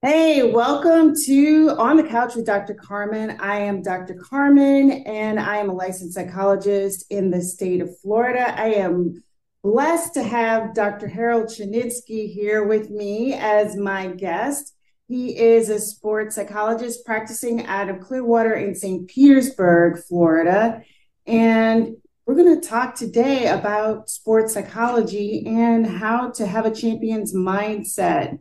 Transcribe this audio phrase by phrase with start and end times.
[0.00, 2.72] Hey, welcome to On the Couch with Dr.
[2.72, 3.36] Carmen.
[3.40, 4.14] I am Dr.
[4.14, 8.56] Carmen, and I am a licensed psychologist in the state of Florida.
[8.56, 9.24] I am
[9.64, 11.08] blessed to have Dr.
[11.08, 14.72] Harold Shinitzky here with me as my guest.
[15.08, 19.08] He is a sports psychologist practicing out of Clearwater in St.
[19.08, 20.80] Petersburg, Florida.
[21.26, 27.34] And we're going to talk today about sports psychology and how to have a champion's
[27.34, 28.38] mindset.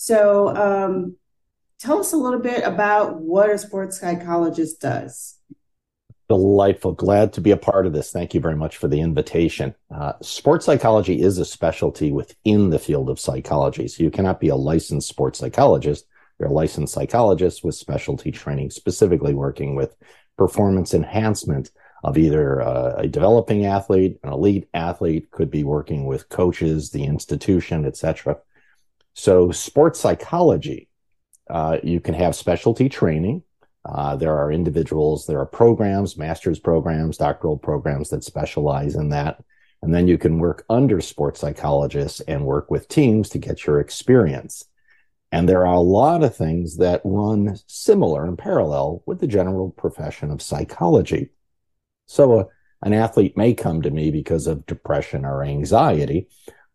[0.00, 1.16] So, um,
[1.80, 5.40] tell us a little bit about what a sports psychologist does.
[6.28, 6.92] Delightful.
[6.92, 8.12] Glad to be a part of this.
[8.12, 9.74] Thank you very much for the invitation.
[9.92, 13.88] Uh, sports psychology is a specialty within the field of psychology.
[13.88, 16.06] So you cannot be a licensed sports psychologist.
[16.38, 19.96] You're a licensed psychologist with specialty training, specifically working with
[20.36, 21.72] performance enhancement
[22.04, 27.02] of either uh, a developing athlete, an elite athlete, could be working with coaches, the
[27.02, 28.36] institution, etc.
[29.18, 30.88] So, sports psychology,
[31.50, 33.42] uh, you can have specialty training.
[33.84, 39.42] Uh, there are individuals, there are programs, master's programs, doctoral programs that specialize in that.
[39.82, 43.80] And then you can work under sports psychologists and work with teams to get your
[43.80, 44.64] experience.
[45.32, 49.72] And there are a lot of things that run similar and parallel with the general
[49.72, 51.30] profession of psychology.
[52.06, 52.44] So, uh,
[52.82, 56.28] an athlete may come to me because of depression or anxiety,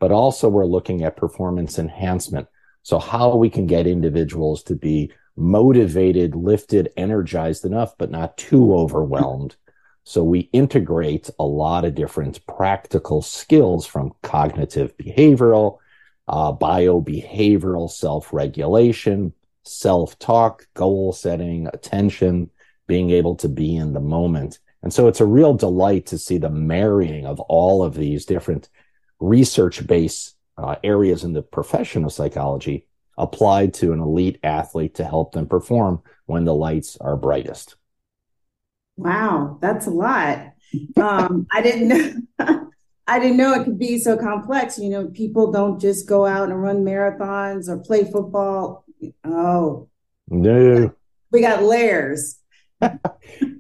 [0.04, 2.46] but also we're looking at performance enhancement.
[2.82, 8.76] So how we can get individuals to be motivated, lifted, energized enough, but not too
[8.76, 9.56] overwhelmed.
[10.04, 15.78] So we integrate a lot of different practical skills from cognitive behavioral,
[16.28, 19.32] uh, bio behavioral self regulation,
[19.64, 22.50] self talk, goal setting, attention,
[22.88, 24.60] being able to be in the moment.
[24.82, 28.68] And so it's a real delight to see the marrying of all of these different
[29.24, 35.06] research based uh, areas in the profession of psychology applied to an elite athlete to
[35.06, 37.76] help them perform when the lights are brightest.
[38.98, 40.54] Wow, that's a lot.
[40.98, 42.70] Um, I didn't know.
[43.08, 44.80] I didn't know it could be so complex.
[44.80, 48.86] You know, people don't just go out and run marathons or play football.
[49.26, 49.90] Oh,
[50.30, 50.94] no,
[51.32, 52.40] we got layers.
[52.82, 52.98] I,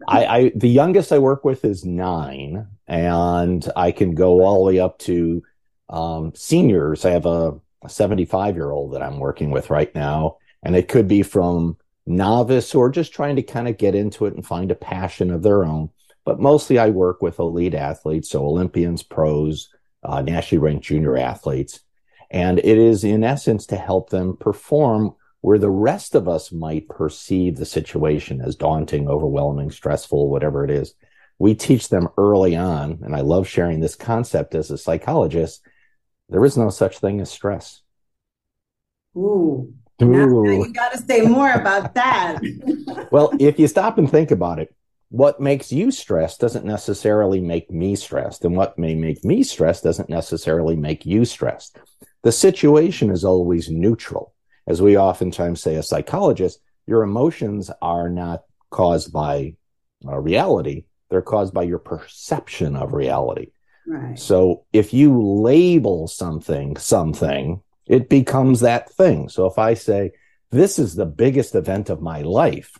[0.07, 4.79] I the youngest I work with is nine, and I can go all the way
[4.79, 5.43] up to
[5.89, 7.05] um, seniors.
[7.05, 11.07] I have a 75 year old that I'm working with right now, and it could
[11.07, 14.75] be from novice or just trying to kind of get into it and find a
[14.75, 15.89] passion of their own.
[16.25, 19.69] But mostly I work with elite athletes, so Olympians, pros,
[20.03, 21.81] uh, nationally ranked junior athletes.
[22.31, 26.87] And it is in essence to help them perform where the rest of us might
[26.87, 30.93] perceive the situation as daunting, overwhelming, stressful, whatever it is.
[31.37, 35.61] We teach them early on, and I love sharing this concept as a psychologist
[36.29, 37.81] there is no such thing as stress.
[39.15, 39.73] Ooh.
[40.01, 40.43] Ooh.
[40.45, 42.39] Now, you got to say more about that.
[43.11, 44.73] well, if you stop and think about it,
[45.09, 48.43] what makes you stressed doesn't necessarily make me stressed.
[48.45, 51.77] And what may make me stressed doesn't necessarily make you stressed.
[52.23, 54.33] The situation is always neutral.
[54.65, 59.55] As we oftentimes say as psychologists, your emotions are not caused by
[60.05, 63.51] uh, reality, they're caused by your perception of reality.
[63.85, 64.17] Right.
[64.17, 69.29] So if you label something something, it becomes that thing.
[69.29, 70.11] So if I say,
[70.51, 72.77] this is the biggest event of my life,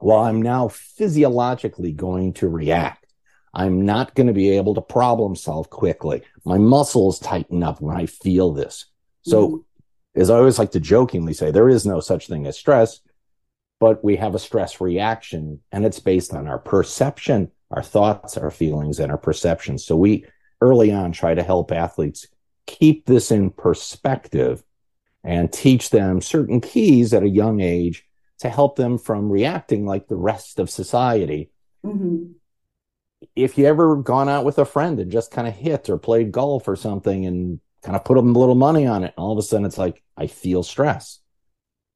[0.00, 3.04] well, I'm now physiologically going to react.
[3.52, 6.22] I'm not going to be able to problem solve quickly.
[6.44, 8.86] My muscles tighten up when I feel this.
[9.22, 10.20] So, mm-hmm.
[10.20, 13.00] as I always like to jokingly say, there is no such thing as stress,
[13.78, 18.50] but we have a stress reaction and it's based on our perception our thoughts, our
[18.50, 19.84] feelings, and our perceptions.
[19.84, 20.26] So we
[20.60, 22.26] early on try to help athletes
[22.66, 24.62] keep this in perspective
[25.22, 28.06] and teach them certain keys at a young age
[28.38, 31.50] to help them from reacting like the rest of society.
[31.84, 32.32] Mm-hmm.
[33.34, 36.30] If you ever gone out with a friend and just kind of hit or played
[36.30, 39.38] golf or something and kind of put a little money on it, and all of
[39.38, 41.20] a sudden it's like, I feel stress.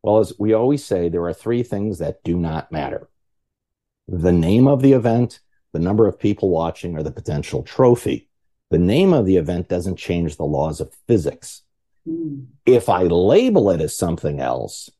[0.03, 3.09] Well, as we always say, there are three things that do not matter
[4.11, 5.41] the name of the event,
[5.73, 8.29] the number of people watching, or the potential trophy.
[8.71, 11.63] The name of the event doesn't change the laws of physics.
[12.07, 12.47] Mm.
[12.67, 14.91] If I label it as something else,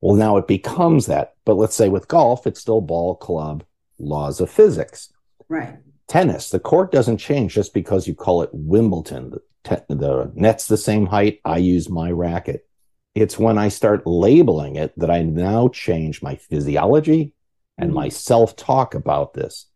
[0.00, 1.34] well, now it becomes that.
[1.44, 3.64] But let's say with golf, it's still ball, club,
[3.98, 5.12] laws of physics.
[5.48, 5.78] Right.
[6.08, 9.30] Tennis, the court doesn't change just because you call it Wimbledon.
[9.30, 11.40] The, te- the net's the same height.
[11.44, 12.66] I use my racket.
[13.14, 17.34] It's when I start labeling it that I now change my physiology
[17.78, 17.94] and mm.
[17.94, 19.66] my self talk about this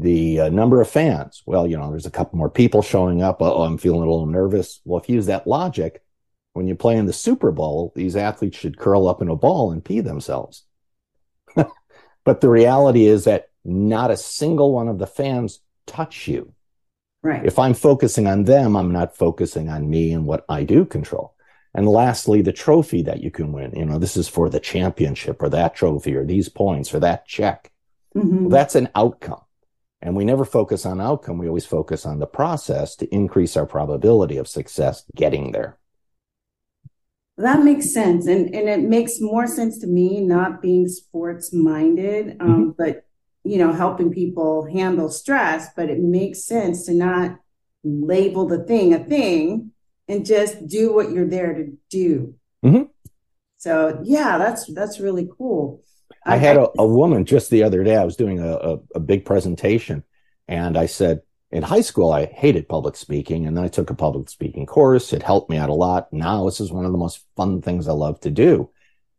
[0.00, 1.42] the uh, number of fans.
[1.46, 3.38] Well, you know, there's a couple more people showing up.
[3.40, 4.80] Oh, I'm feeling a little nervous.
[4.84, 6.02] Well, if you use that logic,
[6.52, 9.70] when you play in the Super Bowl, these athletes should curl up in a ball
[9.70, 10.64] and pee themselves.
[12.24, 16.52] but the reality is that not a single one of the fans touch you.
[17.22, 17.44] Right.
[17.44, 21.34] If I'm focusing on them, I'm not focusing on me and what I do control.
[21.74, 23.72] And lastly, the trophy that you can win.
[23.76, 27.26] You know, this is for the championship or that trophy or these points or that
[27.26, 27.70] check.
[28.16, 28.44] Mm-hmm.
[28.44, 29.42] Well, that's an outcome.
[30.00, 31.38] And we never focus on outcome.
[31.38, 35.76] We always focus on the process to increase our probability of success getting there.
[37.36, 38.26] That makes sense.
[38.26, 42.70] And, and it makes more sense to me not being sports minded, um, mm-hmm.
[42.76, 43.06] but,
[43.44, 45.68] you know, helping people handle stress.
[45.76, 47.38] But it makes sense to not
[47.84, 49.72] label the thing a thing
[50.08, 52.34] and just do what you're there to do.
[52.64, 52.84] Mm-hmm.
[53.58, 55.82] So yeah, that's that's really cool.
[56.28, 57.96] I, had a, a, woman just the other day.
[57.96, 60.04] I was doing a, a, a big presentation,
[60.46, 63.94] and I said, in high school, I hated public speaking, and then I took a
[63.94, 65.12] public speaking course.
[65.12, 66.12] It helped me out a lot.
[66.12, 68.70] Now this is one of the most fun things I love to do.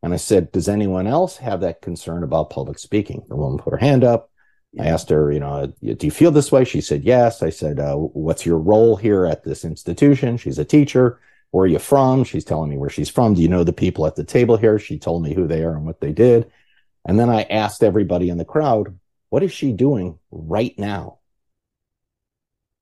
[0.03, 3.71] And I said, "Does anyone else have that concern about public speaking?" The woman put
[3.71, 4.29] her hand up.
[4.77, 6.63] I asked her, you know, do you feel this way?
[6.63, 7.41] She said, yes.
[7.41, 10.38] I said, uh, what's your role here at this institution?
[10.38, 11.19] She's a teacher.
[11.51, 12.23] Where are you from?
[12.23, 13.33] She's telling me where she's from.
[13.33, 14.77] Do you know the people at the table here?
[14.77, 16.51] She told me who they are and what they did.
[17.07, 19.00] And then I asked everybody in the crowd,
[19.30, 21.19] what is she doing right now?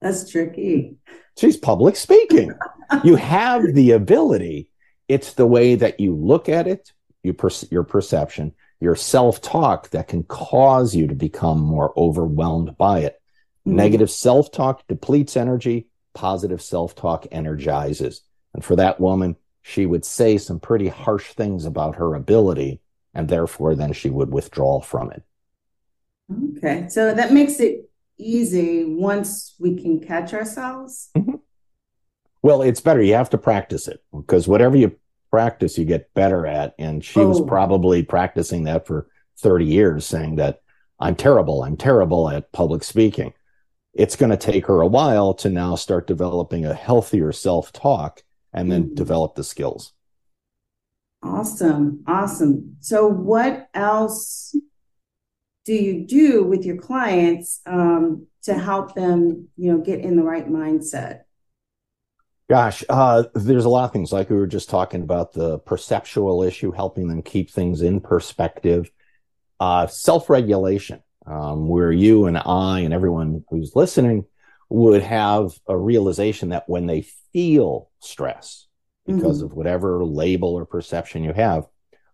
[0.01, 0.95] That's tricky.
[1.37, 2.53] She's public speaking.
[3.03, 4.69] you have the ability.
[5.07, 6.91] It's the way that you look at it,
[7.23, 12.77] you per- your perception, your self talk that can cause you to become more overwhelmed
[12.77, 13.21] by it.
[13.67, 13.77] Mm-hmm.
[13.77, 18.21] Negative self talk depletes energy, positive self talk energizes.
[18.53, 22.81] And for that woman, she would say some pretty harsh things about her ability,
[23.17, 25.23] and therefore then she would withdraw from it.
[26.57, 26.87] Okay.
[26.89, 31.09] So that makes it easy once we can catch ourselves.
[31.17, 31.35] Mm-hmm.
[32.41, 33.01] Well, it's better.
[33.01, 34.95] You have to practice it because whatever you
[35.29, 36.75] practice you get better at.
[36.77, 37.27] And she oh.
[37.27, 39.07] was probably practicing that for
[39.39, 40.61] 30 years, saying that
[40.99, 43.33] I'm terrible, I'm terrible at public speaking.
[43.93, 48.23] It's going to take her a while to now start developing a healthier self talk
[48.53, 48.95] and then mm.
[48.95, 49.93] develop the skills.
[51.23, 52.03] Awesome.
[52.07, 52.77] Awesome.
[52.79, 54.55] So, what else
[55.65, 60.23] do you do with your clients um, to help them, you know, get in the
[60.23, 61.21] right mindset?
[62.49, 66.43] Gosh, uh, there's a lot of things like we were just talking about the perceptual
[66.43, 68.89] issue, helping them keep things in perspective.
[69.59, 74.25] Uh, Self regulation, um, where you and I and everyone who's listening
[74.69, 77.01] would have a realization that when they
[77.33, 78.66] feel stress
[79.07, 79.45] because mm-hmm.
[79.45, 81.65] of whatever label or perception you have,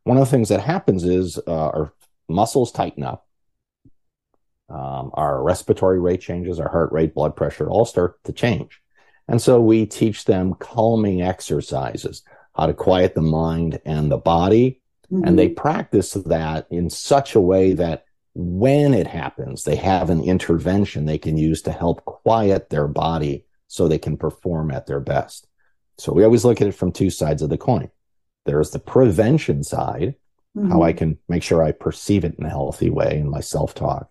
[0.04, 1.94] one of the things that happens is uh, our
[2.30, 3.28] muscles tighten up.
[4.69, 8.81] Um, our respiratory rate changes, our heart rate, blood pressure all start to change.
[9.28, 12.24] And so we teach them calming exercises,
[12.56, 14.81] how to quiet the mind and the body.
[15.12, 15.28] Mm-hmm.
[15.28, 18.06] And they practice that in such a way that
[18.36, 23.46] when it happens, they have an intervention they can use to help quiet their body
[23.68, 25.48] so they can perform at their best.
[25.98, 27.90] So we always look at it from two sides of the coin.
[28.45, 30.16] There's the prevention side,
[30.57, 30.72] mm-hmm.
[30.72, 33.74] how I can make sure I perceive it in a healthy way in my self
[33.74, 34.10] talk.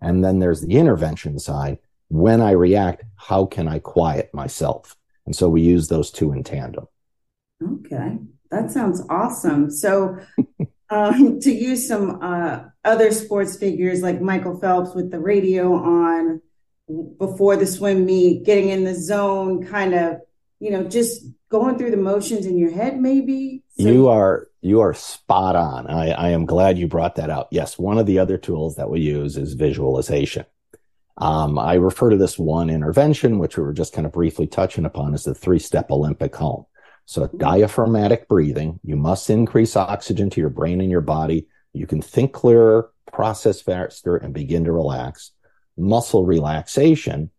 [0.00, 1.78] And then there's the intervention side,
[2.08, 4.96] when I react, how can I quiet myself?
[5.24, 6.86] And so we use those two in tandem.
[7.62, 8.18] Okay,
[8.50, 9.70] that sounds awesome.
[9.70, 10.18] So,
[10.90, 16.42] um, to use some uh, other sports figures like Michael Phelps with the radio on
[17.18, 20.20] before the swim meet, getting in the zone, kind of,
[20.62, 23.64] you know, just going through the motions in your head, maybe.
[23.76, 25.88] So- you are you are spot on.
[25.88, 27.48] I, I am glad you brought that out.
[27.50, 30.46] Yes, one of the other tools that we use is visualization.
[31.18, 34.84] Um, I refer to this one intervention, which we were just kind of briefly touching
[34.84, 36.64] upon, as the three step Olympic calm.
[37.06, 37.38] So, mm-hmm.
[37.38, 41.48] diaphragmatic breathing, you must increase oxygen to your brain and your body.
[41.72, 45.32] You can think clearer, process faster, and begin to relax.
[45.76, 47.30] Muscle relaxation.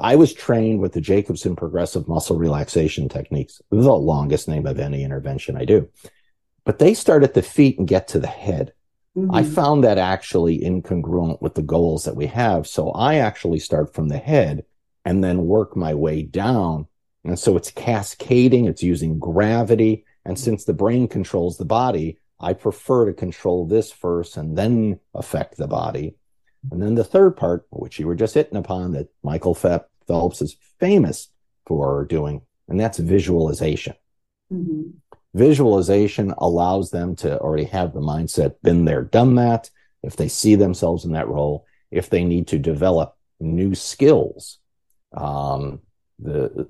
[0.00, 5.02] I was trained with the Jacobson progressive muscle relaxation techniques, the longest name of any
[5.02, 5.88] intervention I do.
[6.64, 8.72] But they start at the feet and get to the head.
[9.16, 9.34] Mm-hmm.
[9.34, 12.66] I found that actually incongruent with the goals that we have.
[12.66, 14.64] So I actually start from the head
[15.04, 16.86] and then work my way down.
[17.24, 20.04] And so it's cascading, it's using gravity.
[20.24, 25.00] And since the brain controls the body, I prefer to control this first and then
[25.14, 26.14] affect the body.
[26.70, 30.56] And then the third part, which you were just hitting upon, that Michael Phelps is
[30.78, 31.28] famous
[31.66, 33.94] for doing, and that's visualization.
[34.52, 34.90] Mm-hmm.
[35.34, 39.70] Visualization allows them to already have the mindset, been there, done that.
[40.02, 44.58] If they see themselves in that role, if they need to develop new skills,
[45.16, 45.80] um,
[46.18, 46.68] the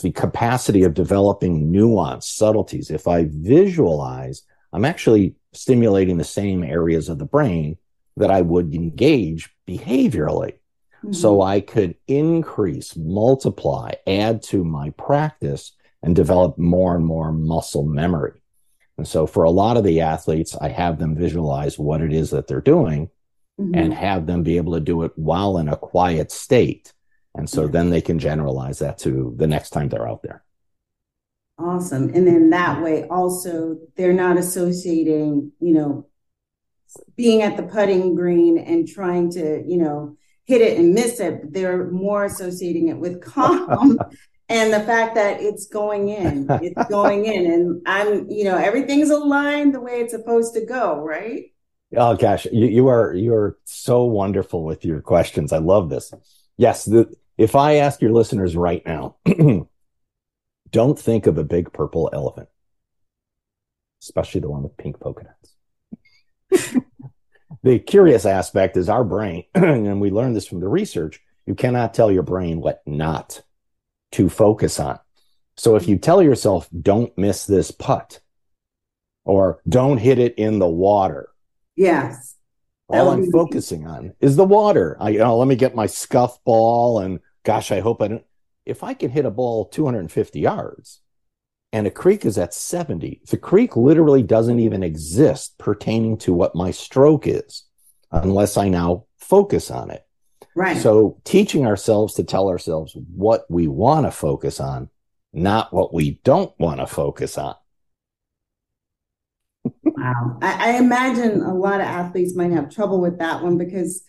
[0.00, 2.90] the capacity of developing nuance, subtleties.
[2.90, 4.42] If I visualize,
[4.72, 7.76] I'm actually stimulating the same areas of the brain
[8.16, 10.54] that I would engage behaviorally.
[11.04, 11.12] Mm-hmm.
[11.12, 17.84] So I could increase, multiply, add to my practice and develop more and more muscle
[17.84, 18.40] memory.
[18.98, 22.30] And so for a lot of the athletes, I have them visualize what it is
[22.30, 23.10] that they're doing
[23.60, 23.74] mm-hmm.
[23.74, 26.92] and have them be able to do it while in a quiet state.
[27.34, 30.44] And so then they can generalize that to the next time they're out there.
[31.58, 32.10] Awesome.
[32.14, 36.06] And then that way also they're not associating, you know,
[37.16, 41.52] being at the putting green and trying to, you know, hit it and miss it.
[41.52, 43.98] They're more associating it with calm
[44.48, 47.50] and the fact that it's going in, it's going in.
[47.50, 51.44] And I'm, you know, everything's aligned the way it's supposed to go, right?
[51.96, 55.52] Oh gosh, you, you are you are so wonderful with your questions.
[55.52, 56.12] I love this.
[56.56, 59.16] Yes, the, if I ask your listeners right now,
[60.70, 62.48] don't think of a big purple elephant,
[64.02, 65.51] especially the one with pink polka dots.
[67.62, 71.20] the curious aspect is our brain, and we learned this from the research.
[71.46, 73.42] You cannot tell your brain what not
[74.12, 74.98] to focus on.
[75.56, 78.20] So if you tell yourself, don't miss this putt,
[79.24, 81.28] or don't hit it in the water.
[81.76, 82.36] Yes.
[82.88, 84.96] All I'm focusing on is the water.
[85.00, 88.24] I, you know, let me get my scuff ball and gosh, I hope I don't.
[88.66, 91.00] If I can hit a ball 250 yards
[91.72, 96.54] and a creek is at 70, the creek literally doesn't even exist pertaining to what
[96.54, 97.64] my stroke is
[98.10, 100.06] unless I now focus on it.
[100.54, 100.76] Right.
[100.76, 104.90] So teaching ourselves to tell ourselves what we want to focus on,
[105.32, 107.54] not what we don't want to focus on.
[109.82, 110.38] wow.
[110.42, 114.02] I, I, imagine a lot of athletes might have trouble with that one because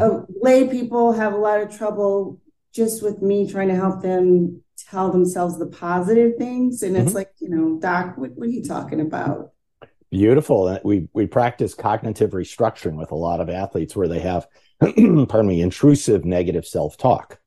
[0.00, 2.40] uh, lay people have a lot of trouble
[2.72, 6.82] just with me trying to help them tell themselves the positive things.
[6.82, 7.16] And it's mm-hmm.
[7.16, 9.52] like, you know, Doc, what, what are you talking about?
[10.10, 10.78] Beautiful.
[10.84, 14.46] We we practice cognitive restructuring with a lot of athletes where they have,
[14.80, 17.40] pardon me, intrusive negative self talk.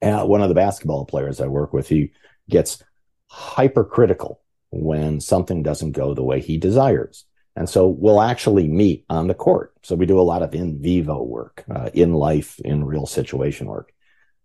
[0.00, 2.12] And one of the basketball players I work with, he
[2.48, 2.82] gets
[3.28, 4.40] hypercritical
[4.70, 7.26] when something doesn't go the way he desires.
[7.56, 9.72] And so we'll actually meet on the court.
[9.82, 13.66] So we do a lot of in vivo work, uh, in life, in real situation
[13.66, 13.92] work.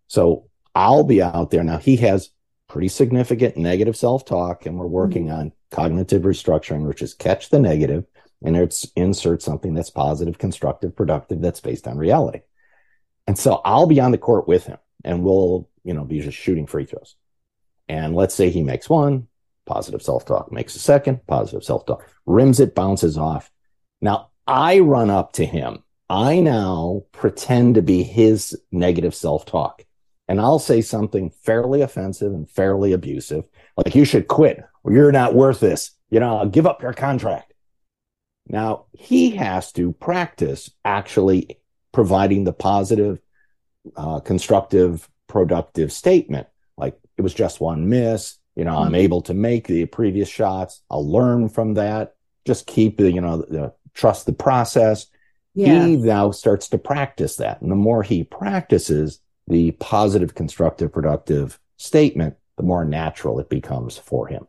[0.08, 1.78] So I'll be out there now.
[1.78, 2.30] He has
[2.68, 5.40] pretty significant negative self talk, and we're working mm-hmm.
[5.40, 8.06] on cognitive restructuring, which is catch the negative
[8.44, 12.42] and it's insert something that's positive, constructive, productive, that's based on reality.
[13.28, 16.38] And so I'll be on the court with him and we'll, you know, be just
[16.38, 17.16] shooting free throws.
[17.88, 19.28] And let's say he makes one,
[19.66, 23.51] positive self talk, makes a second, positive self talk, rims it, bounces off.
[24.01, 25.84] Now I run up to him.
[26.10, 29.86] I now pretend to be his negative self talk
[30.28, 33.46] and I'll say something fairly offensive and fairly abusive,
[33.78, 35.92] like you should quit or you're not worth this.
[36.10, 37.54] You know, I'll give up your contract.
[38.48, 41.60] Now he has to practice actually
[41.92, 43.20] providing the positive,
[43.96, 46.48] uh, constructive, productive statement.
[46.78, 48.38] Like it was just one miss.
[48.56, 48.88] You know, mm-hmm.
[48.88, 50.82] I'm able to make the previous shots.
[50.90, 52.16] I'll learn from that.
[52.46, 55.08] Just keep the, you know, the, trust the process.
[55.54, 55.86] Yeah.
[55.86, 57.62] He now starts to practice that.
[57.62, 59.20] And the more he practices,
[59.51, 64.48] the positive, constructive, productive statement, the more natural it becomes for him.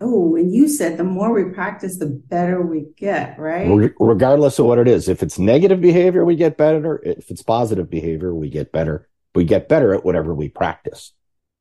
[0.00, 3.92] Oh, and you said the more we practice, the better we get, right?
[3.98, 5.08] regardless of what it is.
[5.08, 7.00] If it's negative behavior, we get better.
[7.04, 9.08] If it's positive behavior, we get better.
[9.34, 11.12] We get better at whatever we practice.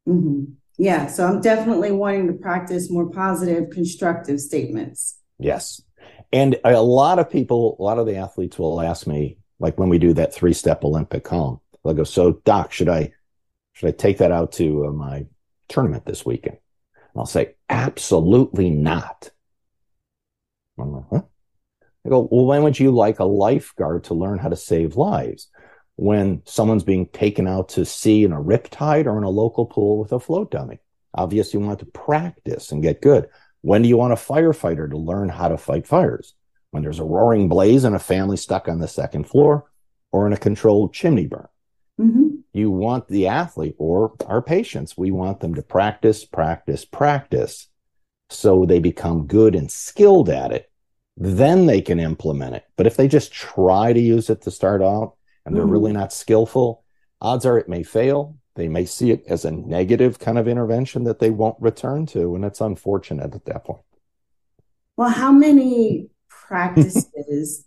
[0.08, 0.54] Mm-hmm.
[0.78, 1.08] Yeah.
[1.08, 5.20] So I'm definitely wanting to practice more positive, constructive statements.
[5.40, 5.82] Yes.
[6.32, 9.90] And a lot of people, a lot of the athletes will ask me, like when
[9.90, 13.14] we do that three step Olympic calm, I'll go, so doc, should I,
[13.74, 15.26] should I take that out to uh, my
[15.70, 16.58] tournament this weekend?
[16.96, 19.30] And I'll say, absolutely not.
[20.80, 21.22] I'm like, huh?
[22.06, 25.50] I go, well, when would you like a lifeguard to learn how to save lives?
[25.96, 30.00] When someone's being taken out to sea in a riptide or in a local pool
[30.00, 30.80] with a float dummy?
[31.14, 33.28] Obviously, you want to practice and get good.
[33.62, 36.36] When do you want a firefighter to learn how to fight fires?
[36.72, 39.66] When there's a roaring blaze and a family stuck on the second floor
[40.12, 41.48] or in a controlled chimney burn?
[42.00, 42.28] Mm-hmm.
[42.54, 47.68] You want the athlete or our patients, we want them to practice, practice, practice
[48.30, 50.70] so they become good and skilled at it.
[51.16, 52.66] Then they can implement it.
[52.76, 55.72] But if they just try to use it to start out and they're mm-hmm.
[55.72, 56.84] really not skillful,
[57.22, 58.38] odds are it may fail.
[58.56, 62.36] They may see it as a negative kind of intervention that they won't return to.
[62.36, 63.82] And it's unfortunate at that point.
[64.96, 67.66] Well, how many practices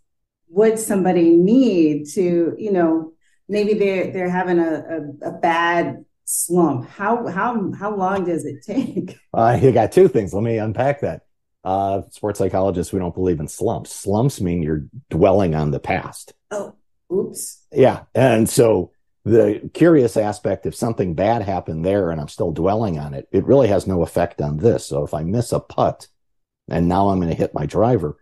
[0.49, 3.13] would somebody need to, you know,
[3.51, 6.89] maybe they're they're having a, a, a bad slump?
[6.89, 9.19] How how how long does it take?
[9.33, 10.35] Uh, you got two things.
[10.35, 11.23] Let me unpack that.
[11.63, 13.93] Uh, sports psychologists, we don't believe in slumps.
[13.93, 16.33] Slumps mean you're dwelling on the past.
[16.51, 16.75] Oh,
[17.13, 17.65] oops.
[17.71, 18.91] Yeah, and so
[19.25, 23.45] the curious aspect if something bad happened there and I'm still dwelling on it, it
[23.45, 24.87] really has no effect on this.
[24.87, 26.09] So if I miss a putt
[26.69, 28.19] and now I'm going to hit my driver,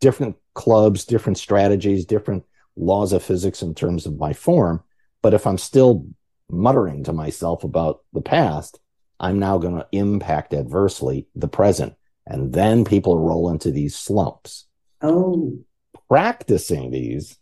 [0.00, 2.44] different clubs, different strategies, different
[2.76, 4.82] laws of physics in terms of my form.
[5.22, 6.06] But if I'm still
[6.50, 8.80] muttering to myself about the past,
[9.20, 11.94] I'm now going to impact adversely the present.
[12.26, 14.66] And then people roll into these slumps.
[15.00, 15.58] Oh.
[16.08, 17.38] Practicing these,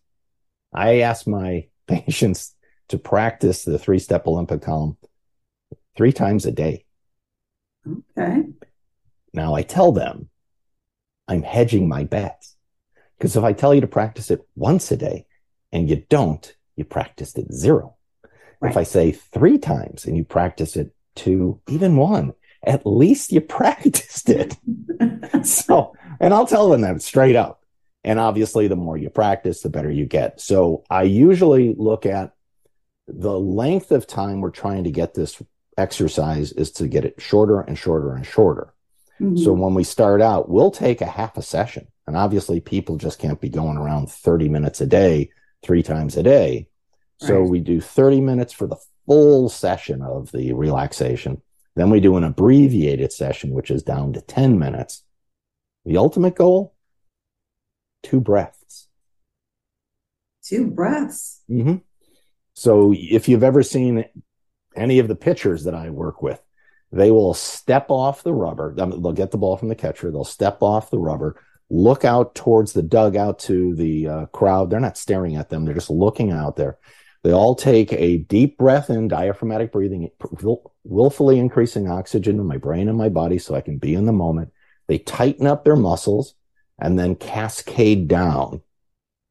[0.72, 2.54] I ask my patients
[2.88, 4.96] to practice the three step Olympic calm
[5.96, 6.84] three times a day.
[7.86, 8.44] Okay.
[9.32, 10.28] Now I tell them
[11.28, 12.56] I'm hedging my bets.
[13.20, 15.26] Because if I tell you to practice it once a day
[15.72, 17.96] and you don't, you practiced it zero.
[18.62, 18.70] Right.
[18.70, 22.32] If I say three times and you practice it two, even one,
[22.64, 24.56] at least you practiced it.
[25.46, 27.62] so, and I'll tell them that straight up.
[28.02, 30.40] And obviously, the more you practice, the better you get.
[30.40, 32.32] So I usually look at
[33.06, 35.42] the length of time we're trying to get this
[35.76, 38.72] exercise is to get it shorter and shorter and shorter.
[39.20, 39.36] Mm-hmm.
[39.36, 41.88] So when we start out, we'll take a half a session.
[42.06, 45.30] And obviously, people just can't be going around 30 minutes a day,
[45.62, 46.68] three times a day.
[47.18, 47.50] So right.
[47.50, 51.42] we do 30 minutes for the full session of the relaxation.
[51.76, 55.04] Then we do an abbreviated session, which is down to 10 minutes.
[55.84, 56.74] The ultimate goal
[58.02, 58.88] two breaths.
[60.42, 61.42] Two breaths.
[61.50, 61.76] Mm-hmm.
[62.54, 64.04] So if you've ever seen
[64.74, 66.40] any of the pitchers that I work with,
[66.92, 68.74] they will step off the rubber.
[68.74, 70.10] They'll get the ball from the catcher.
[70.10, 74.70] They'll step off the rubber, look out towards the dugout to the uh, crowd.
[74.70, 75.64] They're not staring at them.
[75.64, 76.78] They're just looking out there.
[77.22, 80.10] They all take a deep breath in, diaphragmatic breathing,
[80.84, 84.12] willfully increasing oxygen to my brain and my body so I can be in the
[84.12, 84.52] moment.
[84.88, 86.34] They tighten up their muscles
[86.78, 88.62] and then cascade down,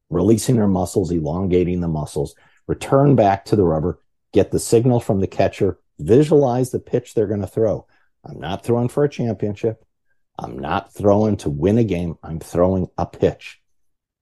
[0.08, 2.36] releasing their muscles, elongating the muscles,
[2.68, 3.98] return back to the rubber,
[4.32, 7.86] get the signal from the catcher, visualize the pitch they're going to throw.
[8.24, 9.84] I'm not throwing for a championship.
[10.38, 12.16] I'm not throwing to win a game.
[12.22, 13.60] I'm throwing a pitch.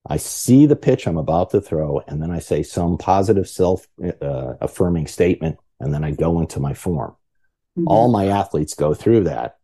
[0.07, 3.87] I see the pitch I'm about to throw, and then I say some positive self
[4.21, 7.15] uh, affirming statement, and then I go into my form.
[7.77, 7.87] Mm-hmm.
[7.87, 9.57] All my athletes go through that.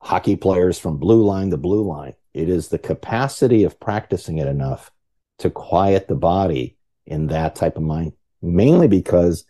[0.00, 2.14] Hockey players from blue line to blue line.
[2.34, 4.90] It is the capacity of practicing it enough
[5.38, 9.44] to quiet the body in that type of mind, mainly because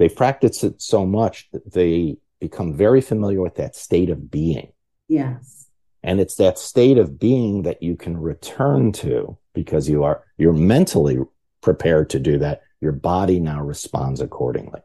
[0.00, 4.72] they've practiced it so much that they become very familiar with that state of being.
[5.08, 5.68] Yes.
[6.02, 10.54] And it's that state of being that you can return to because you are you're
[10.54, 11.18] mentally
[11.60, 12.62] prepared to do that.
[12.80, 14.80] Your body now responds accordingly.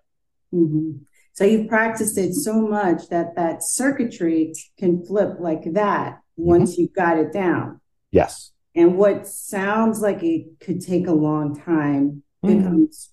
[0.53, 1.03] Mm-hmm.
[1.31, 6.81] So you've practiced it so much that that circuitry can flip like that once mm-hmm.
[6.81, 7.79] you've got it down.
[8.11, 8.51] Yes.
[8.75, 12.57] And what sounds like it could take a long time mm-hmm.
[12.57, 13.11] becomes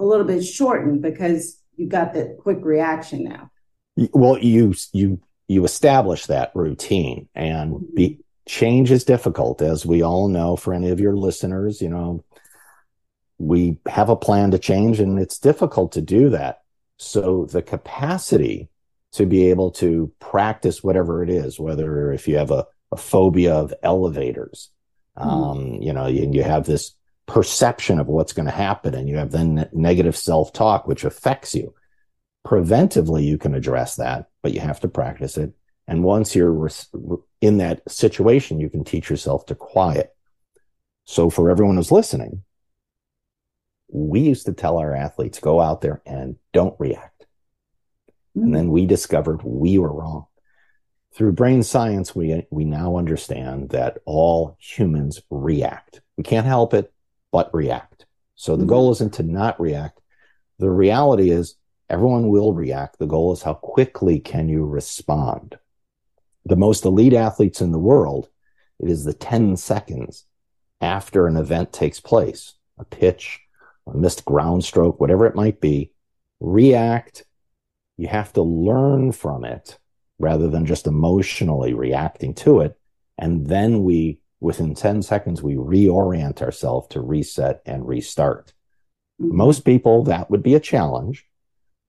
[0.00, 3.50] a little bit shortened because you've got that quick reaction now.
[4.12, 7.94] Well, you you you establish that routine and mm-hmm.
[7.94, 12.24] be, change is difficult as we all know for any of your listeners you know
[13.38, 16.62] we have a plan to change and it's difficult to do that
[16.98, 18.68] so the capacity
[19.12, 23.54] to be able to practice whatever it is whether if you have a, a phobia
[23.54, 24.70] of elevators
[25.18, 25.28] mm-hmm.
[25.28, 26.92] um, you know you, you have this
[27.30, 31.74] perception of what's going to happen and you have then negative self-talk which affects you
[32.46, 35.52] preventively you can address that but you have to practice it
[35.90, 36.70] and once you're
[37.40, 40.14] in that situation, you can teach yourself to quiet.
[41.04, 42.44] So for everyone who's listening,
[43.88, 47.26] we used to tell our athletes, go out there and don't react.
[48.36, 48.42] Mm-hmm.
[48.42, 50.26] And then we discovered we were wrong.
[51.12, 56.02] Through brain science, we, we now understand that all humans react.
[56.16, 56.92] We can't help it,
[57.32, 58.06] but react.
[58.36, 58.68] So the mm-hmm.
[58.70, 60.00] goal isn't to not react.
[60.58, 61.56] The reality is
[61.88, 62.98] everyone will react.
[62.98, 65.58] The goal is how quickly can you respond?
[66.44, 68.28] the most elite athletes in the world,
[68.78, 70.24] it is the 10 seconds
[70.80, 73.40] after an event takes place, a pitch,
[73.86, 75.92] a missed ground stroke, whatever it might be,
[76.40, 77.24] react.
[77.98, 79.78] You have to learn from it
[80.18, 82.78] rather than just emotionally reacting to it.
[83.18, 88.52] And then we, within 10 seconds, we reorient ourselves to reset and restart.
[89.20, 89.36] Mm-hmm.
[89.36, 91.26] Most people, that would be a challenge.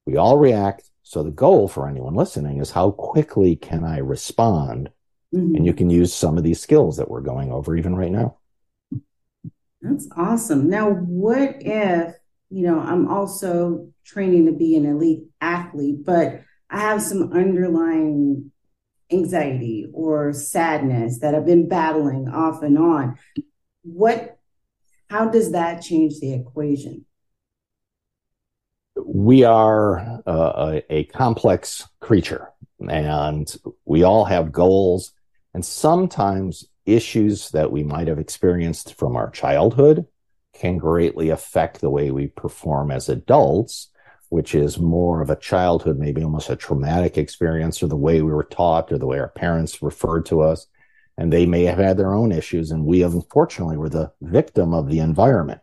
[0.05, 0.89] We all react.
[1.03, 4.89] So the goal for anyone listening is how quickly can I respond?
[5.33, 5.55] Mm-hmm.
[5.55, 8.37] And you can use some of these skills that we're going over even right now.
[9.81, 10.69] That's awesome.
[10.69, 12.15] Now, what if
[12.51, 18.50] you know, I'm also training to be an elite athlete, but I have some underlying
[19.11, 23.17] anxiety or sadness that I've been battling off and on.
[23.83, 24.37] What,
[25.09, 27.05] how does that change the equation?
[29.03, 32.49] We are uh, a, a complex creature
[32.89, 33.53] and
[33.85, 35.11] we all have goals.
[35.53, 40.05] And sometimes issues that we might have experienced from our childhood
[40.53, 43.89] can greatly affect the way we perform as adults,
[44.31, 48.31] which is more of a childhood, maybe almost a traumatic experience, or the way we
[48.31, 50.67] were taught, or the way our parents referred to us.
[51.17, 54.87] And they may have had their own issues, and we unfortunately were the victim of
[54.87, 55.59] the environment.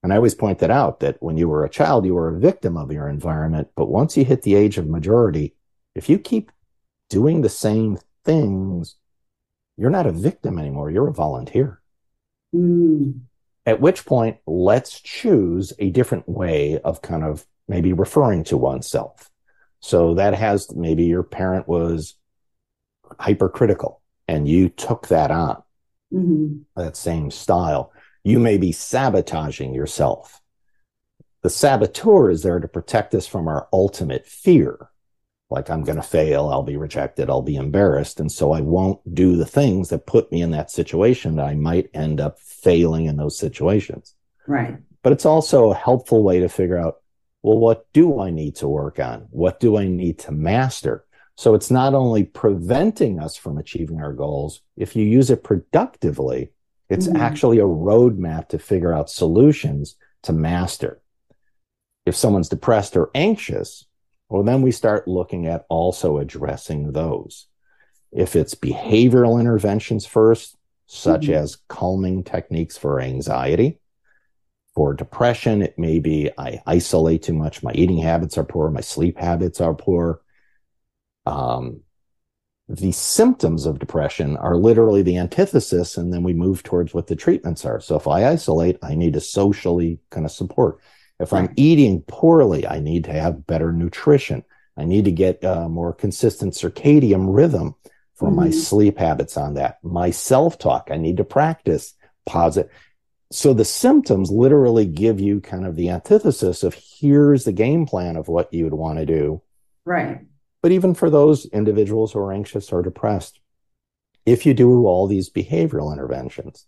[0.00, 2.38] And I always point that out that when you were a child, you were a
[2.38, 3.70] victim of your environment.
[3.74, 5.56] But once you hit the age of majority,
[5.96, 6.52] if you keep
[7.10, 8.94] doing the same things,
[9.76, 10.92] you're not a victim anymore.
[10.92, 11.80] You're a volunteer.
[12.54, 13.22] Mm.
[13.66, 19.30] At which point, let's choose a different way of kind of maybe referring to oneself.
[19.80, 22.14] So that has maybe your parent was
[23.20, 25.62] hypercritical and you took that on,
[26.12, 26.58] mm-hmm.
[26.76, 27.92] that same style.
[28.24, 30.40] You may be sabotaging yourself.
[31.42, 34.90] The saboteur is there to protect us from our ultimate fear
[35.50, 38.20] like I'm going to fail, I'll be rejected, I'll be embarrassed.
[38.20, 41.54] And so I won't do the things that put me in that situation that I
[41.54, 44.14] might end up failing in those situations.
[44.46, 44.76] Right.
[45.02, 46.96] But it's also a helpful way to figure out,
[47.42, 49.28] well, what do I need to work on?
[49.30, 51.04] What do I need to master?
[51.36, 54.60] So it's not only preventing us from achieving our goals.
[54.76, 56.50] If you use it productively,
[56.88, 57.16] it's mm-hmm.
[57.16, 61.00] actually a roadmap to figure out solutions to master.
[62.06, 63.86] If someone's depressed or anxious,
[64.28, 67.46] well, then we start looking at also addressing those.
[68.10, 71.34] If it's behavioral interventions first, such mm-hmm.
[71.34, 73.78] as calming techniques for anxiety.
[74.78, 77.64] For depression, it may be I isolate too much.
[77.64, 78.70] My eating habits are poor.
[78.70, 80.20] My sleep habits are poor.
[81.26, 81.80] Um,
[82.68, 87.16] the symptoms of depression are literally the antithesis, and then we move towards what the
[87.16, 87.80] treatments are.
[87.80, 90.78] So if I isolate, I need to socially kind of support.
[91.18, 94.44] If I'm eating poorly, I need to have better nutrition.
[94.76, 97.74] I need to get a more consistent circadian rhythm
[98.14, 98.36] for mm-hmm.
[98.36, 99.82] my sleep habits on that.
[99.82, 101.94] My self talk, I need to practice
[102.26, 102.70] positive.
[103.30, 108.16] So the symptoms literally give you kind of the antithesis of here's the game plan
[108.16, 109.42] of what you would want to do.
[109.84, 110.20] Right.
[110.62, 113.40] But even for those individuals who are anxious or depressed,
[114.24, 116.66] if you do all these behavioral interventions,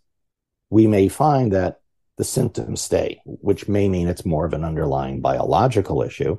[0.69, 1.81] we may find that
[2.17, 6.37] the symptoms stay, which may mean it's more of an underlying biological issue.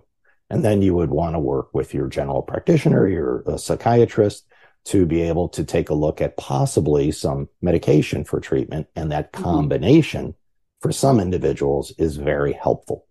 [0.48, 4.46] And then you would want to work with your general practitioner, your uh, psychiatrist,
[4.84, 8.88] to be able to take a look at possibly some medication for treatment.
[8.96, 9.44] And that mm-hmm.
[9.44, 10.80] combination mm-hmm.
[10.80, 13.06] for some individuals is very helpful.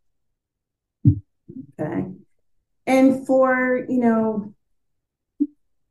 [1.79, 2.05] Okay.
[2.87, 4.53] And for, you know,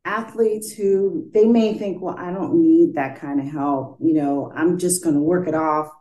[0.05, 3.97] athletes who they may think, well, I don't need that kind of help.
[4.01, 5.91] You know, I'm just going to work it off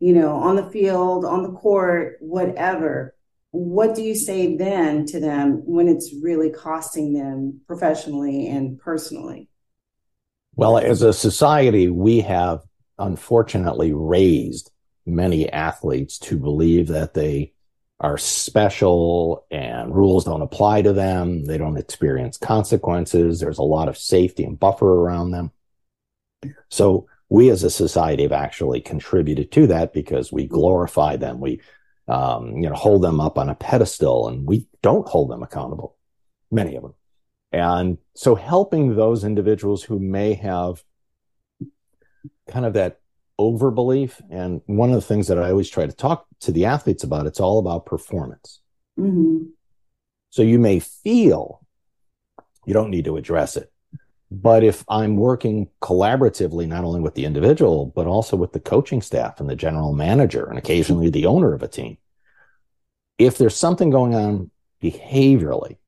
[0.00, 3.14] you know, on the field, on the court, whatever.
[3.50, 9.48] What do you say then to them when it's really costing them professionally and personally?
[10.54, 12.62] Well, as a society, we have
[12.98, 14.70] unfortunately raised
[15.06, 17.52] many athletes to believe that they
[18.00, 21.44] are special and rules don't apply to them.
[21.44, 23.40] They don't experience consequences.
[23.40, 25.50] There's a lot of safety and buffer around them.
[26.70, 31.40] So we as a society have actually contributed to that because we glorify them.
[31.40, 31.60] We,
[32.08, 35.96] um, you know, hold them up on a pedestal and we don't hold them accountable,
[36.50, 36.94] many of them.
[37.52, 40.82] And so helping those individuals who may have
[42.48, 43.00] kind of that
[43.38, 44.20] overbelief.
[44.30, 47.26] And one of the things that I always try to talk to the athletes about,
[47.26, 48.60] it's all about performance.
[48.98, 49.44] Mm-hmm.
[50.30, 51.64] So you may feel
[52.66, 53.72] you don't need to address it.
[54.30, 59.00] But if I'm working collaboratively, not only with the individual, but also with the coaching
[59.00, 61.96] staff and the general manager and occasionally the owner of a team,
[63.16, 64.50] if there's something going on
[64.82, 65.78] behaviorally,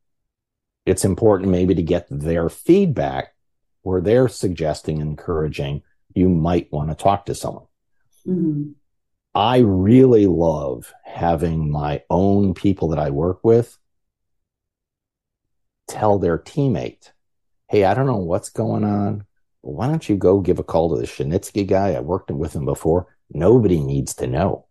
[0.87, 3.35] it's important maybe to get their feedback
[3.83, 5.83] where they're suggesting, encouraging,
[6.15, 7.67] you might want to talk to someone.
[8.27, 8.71] Mm-hmm.
[9.35, 13.79] I really love having my own people that I work with
[15.87, 17.11] tell their teammate,
[17.71, 19.25] hey, I don't know what's going on.
[19.61, 21.93] Why don't you go give a call to the Shinitzky guy?
[21.93, 23.17] I worked with him before.
[23.33, 24.67] Nobody needs to know.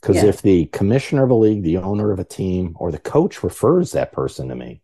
[0.00, 0.30] Because yeah.
[0.30, 3.92] if the commissioner of a league, the owner of a team, or the coach refers
[3.92, 4.80] that person to me,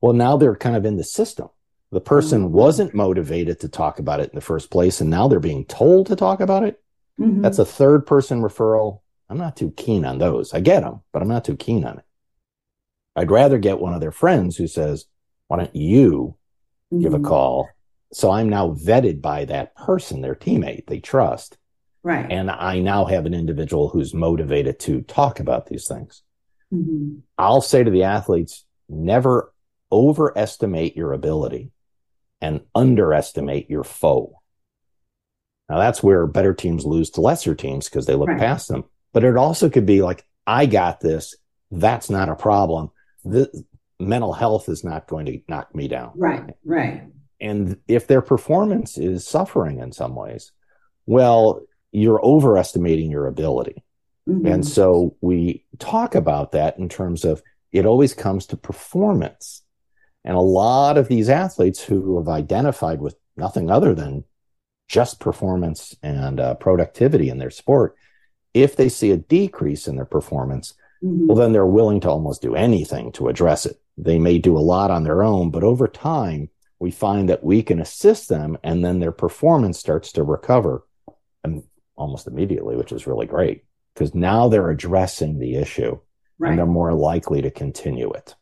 [0.00, 1.48] well, now they're kind of in the system.
[1.92, 2.54] The person mm-hmm.
[2.54, 6.08] wasn't motivated to talk about it in the first place, and now they're being told
[6.08, 6.82] to talk about it.
[7.20, 7.42] Mm-hmm.
[7.42, 9.02] That's a third person referral.
[9.28, 10.52] I'm not too keen on those.
[10.52, 12.04] I get them, but I'm not too keen on it.
[13.14, 15.04] I'd rather get one of their friends who says,
[15.46, 16.36] Why don't you
[16.92, 17.02] mm-hmm.
[17.02, 17.26] give a mm-hmm.
[17.26, 17.68] call?
[18.12, 21.56] So I'm now vetted by that person, their teammate they trust.
[22.02, 22.26] Right.
[22.30, 26.22] And I now have an individual who's motivated to talk about these things.
[26.72, 27.18] Mm-hmm.
[27.36, 29.52] I'll say to the athletes, never
[29.92, 31.72] overestimate your ability
[32.40, 34.40] and underestimate your foe.
[35.68, 38.38] Now that's where better teams lose to lesser teams because they look right.
[38.38, 38.84] past them.
[39.12, 41.36] But it also could be like, I got this.
[41.70, 42.90] That's not a problem.
[44.00, 46.12] Mental health is not going to knock me down.
[46.14, 47.04] Right, right.
[47.40, 50.52] And if their performance is suffering in some ways,
[51.06, 53.82] well, you're overestimating your ability.
[54.28, 54.46] Mm-hmm.
[54.46, 59.62] And so we talk about that in terms of it always comes to performance.
[60.24, 64.24] And a lot of these athletes who have identified with nothing other than
[64.86, 67.96] just performance and uh, productivity in their sport,
[68.52, 71.26] if they see a decrease in their performance, mm-hmm.
[71.26, 73.79] well, then they're willing to almost do anything to address it.
[74.02, 77.62] They may do a lot on their own, but over time, we find that we
[77.62, 80.86] can assist them and then their performance starts to recover
[81.44, 81.62] and
[81.96, 85.98] almost immediately, which is really great because now they're addressing the issue
[86.38, 86.50] right.
[86.50, 88.34] and they're more likely to continue it.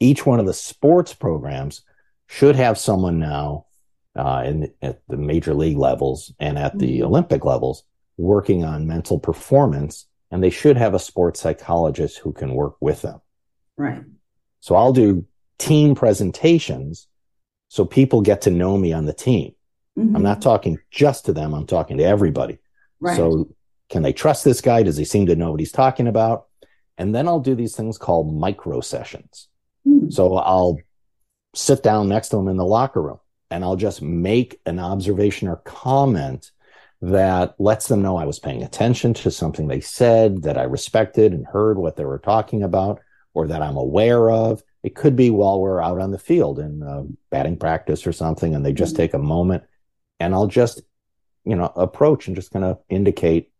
[0.00, 1.82] Each one of the sports programs
[2.26, 3.66] should have someone now
[4.16, 7.06] uh, in, at the major league levels and at the mm-hmm.
[7.06, 7.84] Olympic levels
[8.16, 13.02] working on mental performance, and they should have a sports psychologist who can work with
[13.02, 13.20] them.
[13.76, 14.02] Right.
[14.64, 15.26] So I'll do
[15.58, 17.06] team presentations
[17.68, 19.52] so people get to know me on the team.
[19.98, 20.16] Mm-hmm.
[20.16, 22.56] I'm not talking just to them, I'm talking to everybody.
[22.98, 23.14] Right.
[23.14, 23.54] So
[23.90, 24.82] can they trust this guy?
[24.82, 26.46] Does he seem to know what he's talking about?
[26.96, 29.48] And then I'll do these things called micro sessions.
[29.86, 30.08] Mm-hmm.
[30.08, 30.78] So I'll
[31.54, 35.46] sit down next to him in the locker room and I'll just make an observation
[35.46, 36.52] or comment
[37.02, 41.34] that lets them know I was paying attention to something they said, that I respected
[41.34, 43.02] and heard what they were talking about,
[43.34, 44.62] or that I'm aware of.
[44.82, 48.54] It could be while we're out on the field in uh, batting practice or something,
[48.54, 49.02] and they just mm-hmm.
[49.02, 49.64] take a moment
[50.20, 50.82] and I'll just,
[51.44, 53.50] you know, approach and just kind of indicate,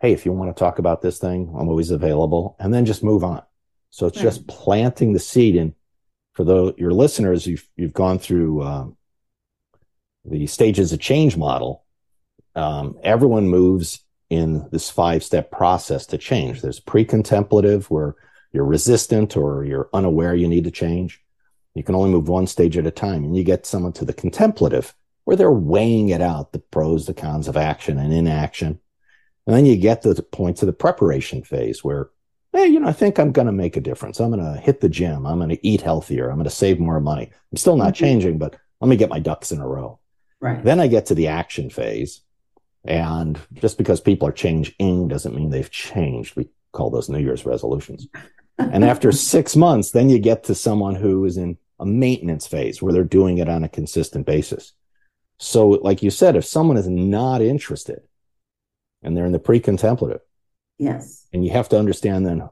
[0.00, 3.04] hey, if you want to talk about this thing, I'm always available, and then just
[3.04, 3.42] move on.
[3.90, 4.24] So it's right.
[4.24, 5.54] just planting the seed.
[5.56, 5.74] And
[6.32, 8.96] for the, your listeners, you've you've gone through um,
[10.24, 11.84] the stages of change model.
[12.54, 16.62] Um, everyone moves in this five step process to change.
[16.62, 18.14] There's pre-contemplative where
[18.52, 21.22] you're resistant or you're unaware you need to change.
[21.74, 24.12] You can only move one stage at a time, and you get someone to the
[24.12, 28.78] contemplative where they're weighing it out, the pros, the cons of action and inaction.
[29.46, 32.10] And then you get to the point to the preparation phase where,
[32.52, 34.20] hey, you know, I think I'm going to make a difference.
[34.20, 35.26] I'm going to hit the gym.
[35.26, 36.28] I'm going to eat healthier.
[36.28, 37.30] I'm going to save more money.
[37.52, 38.04] I'm still not mm-hmm.
[38.04, 39.98] changing, but let me get my ducks in a row.
[40.40, 40.62] Right.
[40.62, 42.20] Then I get to the action phase.
[42.84, 46.34] And just because people are changing doesn't mean they've changed.
[46.34, 48.08] We call those New Year's resolutions.
[48.58, 52.80] And after six months, then you get to someone who is in a maintenance phase
[52.80, 54.72] where they're doing it on a consistent basis.
[55.38, 58.02] So, like you said, if someone is not interested
[59.02, 60.20] and they're in the pre contemplative,
[60.78, 62.48] yes, and you have to understand then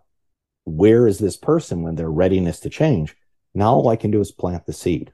[0.65, 3.17] where is this person when their readiness to change?
[3.55, 5.13] Now, all I can do is plant the seed.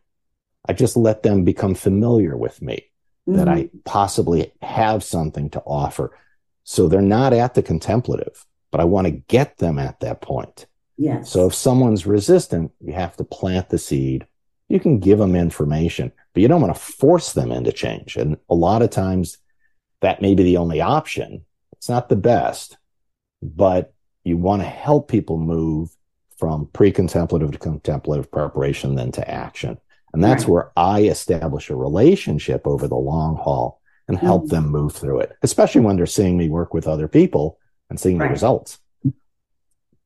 [0.68, 2.86] I just let them become familiar with me,
[3.28, 3.38] mm-hmm.
[3.38, 3.78] that I mm-hmm.
[3.84, 6.16] possibly have something to offer.
[6.64, 10.66] So they're not at the contemplative, but I want to get them at that point.
[10.96, 11.30] Yes.
[11.30, 14.26] So if someone's resistant, you have to plant the seed.
[14.68, 18.16] You can give them information but you don't want to force them into change.
[18.16, 19.38] And a lot of times
[20.02, 21.46] that may be the only option.
[21.72, 22.76] It's not the best,
[23.42, 25.96] but you want to help people move
[26.36, 29.78] from pre-contemplative to contemplative preparation, then to action.
[30.12, 30.50] And that's right.
[30.50, 34.56] where I establish a relationship over the long haul and help mm-hmm.
[34.56, 38.18] them move through it, especially when they're seeing me work with other people and seeing
[38.18, 38.26] right.
[38.26, 38.78] the results.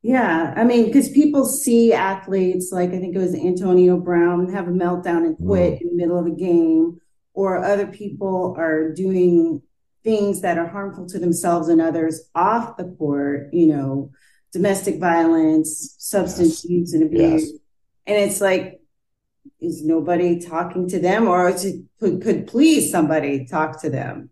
[0.03, 4.67] Yeah, I mean, because people see athletes like I think it was Antonio Brown have
[4.67, 5.81] a meltdown and quit mm.
[5.83, 7.01] in the middle of a game,
[7.35, 9.63] or other people are doing
[10.03, 14.11] things that are harmful to themselves and others off the court, you know,
[14.53, 16.71] domestic violence, substance yes.
[16.71, 17.51] use and abuse.
[17.51, 17.61] Yes.
[18.07, 18.81] And it's like,
[19.61, 24.31] is nobody talking to them or it, could, could please somebody talk to them?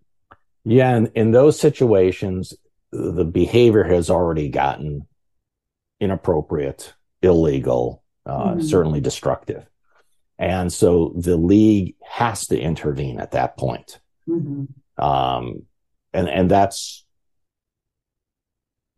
[0.65, 2.55] Yeah, and in those situations,
[2.91, 5.07] the behavior has already gotten
[6.01, 8.61] inappropriate, illegal, uh, mm-hmm.
[8.61, 9.67] certainly destructive.
[10.39, 13.99] And so the league has to intervene at that point.
[14.29, 15.03] Mm-hmm.
[15.03, 15.63] Um,
[16.13, 17.05] and, and that's,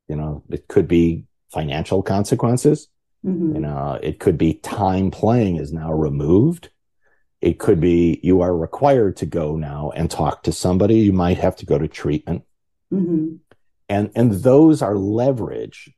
[0.08, 2.88] you know, it could be financial consequences.
[3.24, 3.54] Mm-hmm.
[3.54, 6.70] You know, it could be time playing is now removed.
[7.40, 10.98] It could be you are required to go now and talk to somebody.
[10.98, 12.44] You might have to go to treatment.
[12.92, 13.36] Mm-hmm.
[13.88, 15.94] and and those are leverage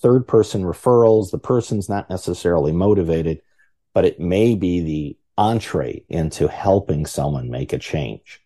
[0.00, 3.40] third person referrals the person's not necessarily motivated
[3.94, 8.40] but it may be the entree into helping someone make a change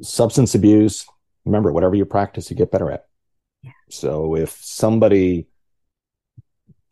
[0.00, 1.06] substance abuse
[1.44, 3.06] remember whatever you practice you get better at
[3.62, 3.70] yeah.
[3.88, 5.46] so if somebody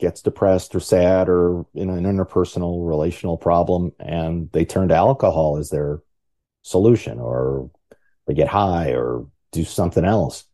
[0.01, 5.59] gets depressed or sad or in an interpersonal relational problem and they turn to alcohol
[5.59, 6.01] as their
[6.63, 7.71] solution or
[8.27, 10.45] they get high or do something else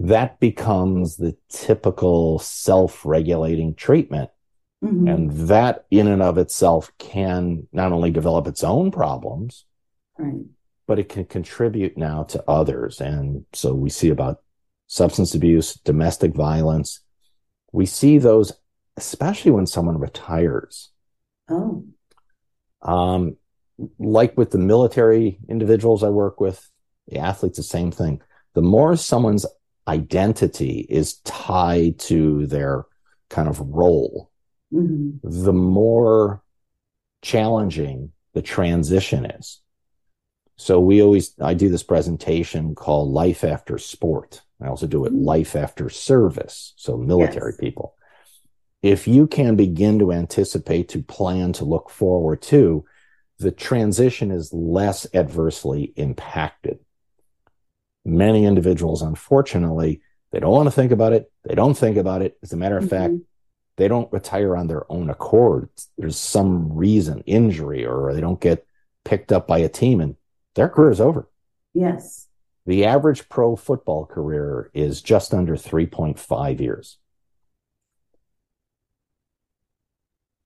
[0.00, 4.30] that becomes the typical self-regulating treatment.
[4.82, 5.08] Mm-hmm.
[5.08, 9.66] and that in and of itself can not only develop its own problems
[10.16, 10.40] right.
[10.86, 12.98] but it can contribute now to others.
[12.98, 14.40] And so we see about
[14.86, 17.00] substance abuse domestic violence.
[17.72, 18.54] We see those
[18.96, 20.88] especially when someone retires.
[21.50, 21.84] Oh.
[22.80, 23.36] Um
[23.98, 26.70] like with the military individuals i work with
[27.08, 28.22] the athletes the same thing.
[28.54, 29.44] The more someone's
[29.90, 32.86] identity is tied to their
[33.28, 34.30] kind of role,
[34.72, 35.18] mm-hmm.
[35.22, 36.42] the more
[37.22, 39.60] challenging the transition is.
[40.56, 44.42] So we always, I do this presentation called Life After Sport.
[44.62, 45.24] I also do it mm-hmm.
[45.24, 46.72] Life After Service.
[46.76, 47.60] So military yes.
[47.60, 47.94] people.
[48.82, 52.84] If you can begin to anticipate, to plan, to look forward to,
[53.38, 56.78] the transition is less adversely impacted
[58.04, 60.00] many individuals, unfortunately,
[60.32, 61.30] they don't want to think about it.
[61.44, 62.38] They don't think about it.
[62.42, 63.14] As a matter of mm-hmm.
[63.14, 63.14] fact,
[63.76, 65.70] they don't retire on their own accord.
[65.96, 68.66] There's some reason, injury, or they don't get
[69.04, 70.16] picked up by a team and
[70.54, 71.28] their career is over.
[71.72, 72.28] Yes.
[72.66, 76.98] The average pro football career is just under 3.5 years.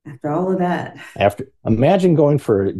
[0.06, 0.98] After all of that.
[1.16, 2.72] After imagine going for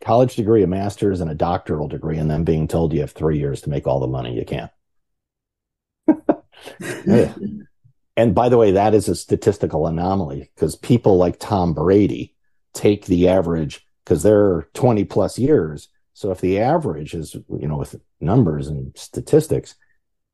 [0.00, 3.38] college degree, a master's, and a doctoral degree, and then being told you have three
[3.38, 4.70] years to make all the money you can.
[8.16, 12.34] and by the way, that is a statistical anomaly because people like Tom Brady
[12.74, 15.88] take the average because they're 20 plus years.
[16.14, 19.74] So if the average is, you know, with numbers and statistics,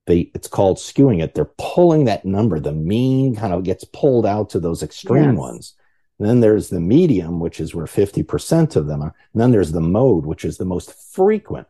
[0.07, 1.35] they it's called skewing it.
[1.35, 2.61] They're pulling that number.
[2.61, 5.37] The mean kind of gets pulled out to those extreme yes.
[5.37, 5.75] ones.
[6.19, 9.15] And then there's the medium, which is where 50% of them are.
[9.33, 11.67] And then there's the mode, which is the most frequent.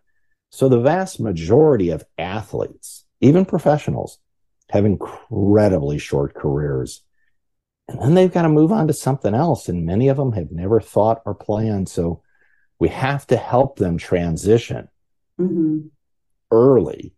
[0.50, 4.18] So the vast majority of athletes, even professionals,
[4.70, 7.02] have incredibly short careers.
[7.88, 9.68] And then they've got to move on to something else.
[9.68, 11.88] And many of them have never thought or planned.
[11.88, 12.22] So
[12.78, 14.88] we have to help them transition
[15.40, 15.88] mm-hmm.
[16.50, 17.14] early.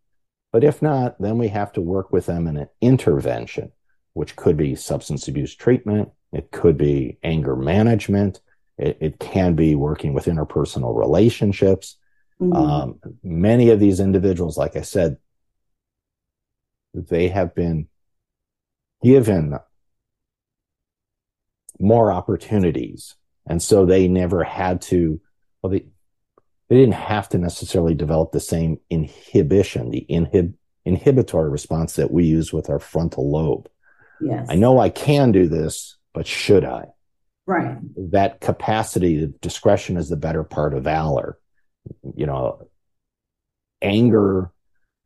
[0.52, 3.72] But if not, then we have to work with them in an intervention,
[4.14, 8.40] which could be substance abuse treatment, it could be anger management.
[8.76, 11.96] It, it can be working with interpersonal relationships.
[12.38, 12.52] Mm-hmm.
[12.52, 15.16] Um, many of these individuals, like I said,
[16.92, 17.88] they have been
[19.02, 19.58] given
[21.80, 23.14] more opportunities.
[23.46, 25.20] And so they never had to,
[25.62, 25.86] well, they,
[26.68, 30.52] they didn't have to necessarily develop the same inhibition, the inhib,
[30.84, 33.70] inhibitory response that we use with our frontal lobe.
[34.20, 34.46] Yes.
[34.50, 36.86] I know I can do this, but should I?
[37.46, 37.76] Right.
[38.10, 41.38] That capacity, of discretion is the better part of valor.
[42.16, 42.68] You know,
[43.82, 44.50] anger,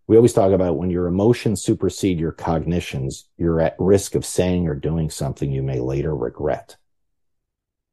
[0.06, 4.68] we always talk about when your emotions supersede your cognitions, you're at risk of saying
[4.68, 6.76] or doing something you may later regret.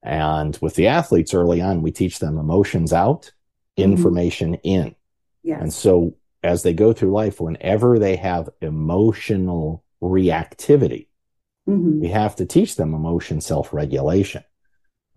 [0.03, 3.31] And with the athletes early on, we teach them emotions out,
[3.79, 3.91] mm-hmm.
[3.91, 4.67] information mm-hmm.
[4.67, 4.95] in.
[5.41, 5.59] Yes.
[5.59, 11.07] And so as they go through life, whenever they have emotional reactivity,
[11.67, 12.01] Mm-hmm.
[12.01, 14.43] We have to teach them emotion self regulation.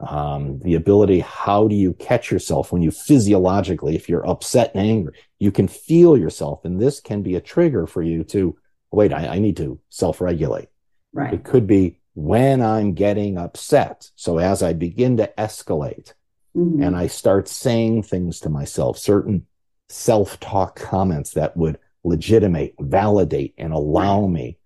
[0.01, 4.87] Um, the ability, how do you catch yourself when you physiologically, if you're upset and
[4.87, 6.65] angry, you can feel yourself.
[6.65, 8.57] And this can be a trigger for you to
[8.91, 10.69] wait, I, I need to self regulate.
[11.13, 11.35] Right.
[11.35, 14.11] It could be when I'm getting upset.
[14.17, 16.15] So as I begin to escalate
[16.57, 16.83] mm-hmm.
[16.83, 19.47] and I start saying things to myself, certain
[19.89, 24.59] self talk comments that would legitimate, validate, and allow me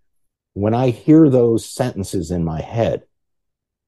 [0.55, 3.03] when I hear those sentences in my head,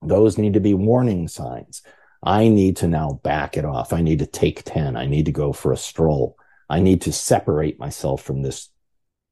[0.03, 1.83] those need to be warning signs.
[2.23, 3.93] I need to now back it off.
[3.93, 4.97] I need to take 10.
[4.97, 6.37] I need to go for a stroll.
[6.69, 8.69] I need to separate myself from this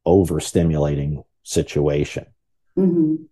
[0.06, 2.26] overstimulating situation.
[2.78, 3.24] Mm-hmm.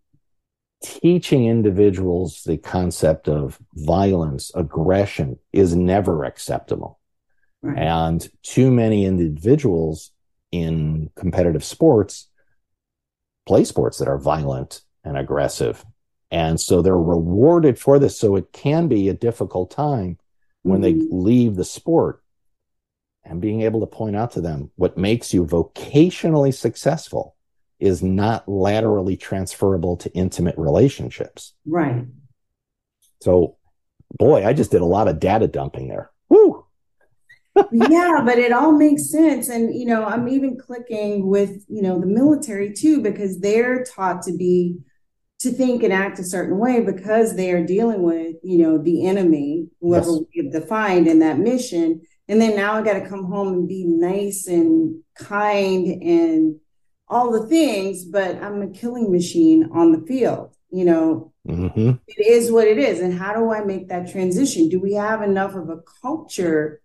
[0.83, 6.99] Teaching individuals the concept of violence, aggression is never acceptable.
[7.63, 7.79] Right.
[7.79, 10.11] And too many individuals
[10.51, 12.29] in competitive sports
[13.47, 15.85] play sports that are violent and aggressive.
[16.31, 18.19] And so they're rewarded for this.
[18.19, 20.19] So it can be a difficult time
[20.63, 20.99] when mm-hmm.
[20.99, 22.23] they leave the sport.
[23.25, 27.37] and being able to point out to them what makes you vocationally successful
[27.79, 31.53] is not laterally transferable to intimate relationships.
[31.67, 32.05] Right.
[33.21, 33.57] So,
[34.19, 36.11] boy, I just did a lot of data dumping there.
[36.29, 36.62] Woo!
[37.73, 39.49] Yeah, but it all makes sense.
[39.49, 44.23] And, you know, I'm even clicking with, you know, the military too, because they're taught
[44.23, 44.79] to be,
[45.41, 49.07] to think and act a certain way because they are dealing with, you know, the
[49.07, 50.21] enemy, whoever yes.
[50.35, 52.01] we have defined in that mission.
[52.29, 56.61] And then now I got to come home and be nice and kind and
[57.09, 60.55] all the things, but I'm a killing machine on the field.
[60.71, 61.91] You know, mm-hmm.
[62.07, 63.01] it is what it is.
[63.01, 64.71] And how do I make that transition?
[64.71, 66.81] Do we have enough of a culture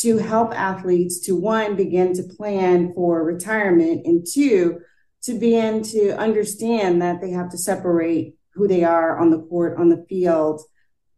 [0.00, 4.80] to help athletes to one, begin to plan for retirement, and two,
[5.22, 9.78] to begin to understand that they have to separate who they are on the court,
[9.78, 10.62] on the field,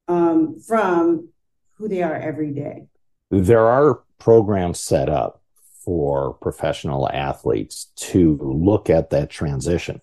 [0.09, 1.29] um, from
[1.77, 2.87] who they are every day?
[3.31, 5.43] There are programs set up
[5.85, 10.01] for professional athletes to look at that transition.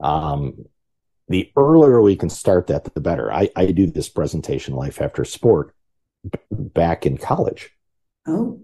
[0.00, 0.66] Um,
[1.28, 3.32] the earlier we can start that, the better.
[3.32, 5.74] I, I do this presentation, Life After Sport,
[6.28, 7.70] b- back in college.
[8.28, 8.60] Oh.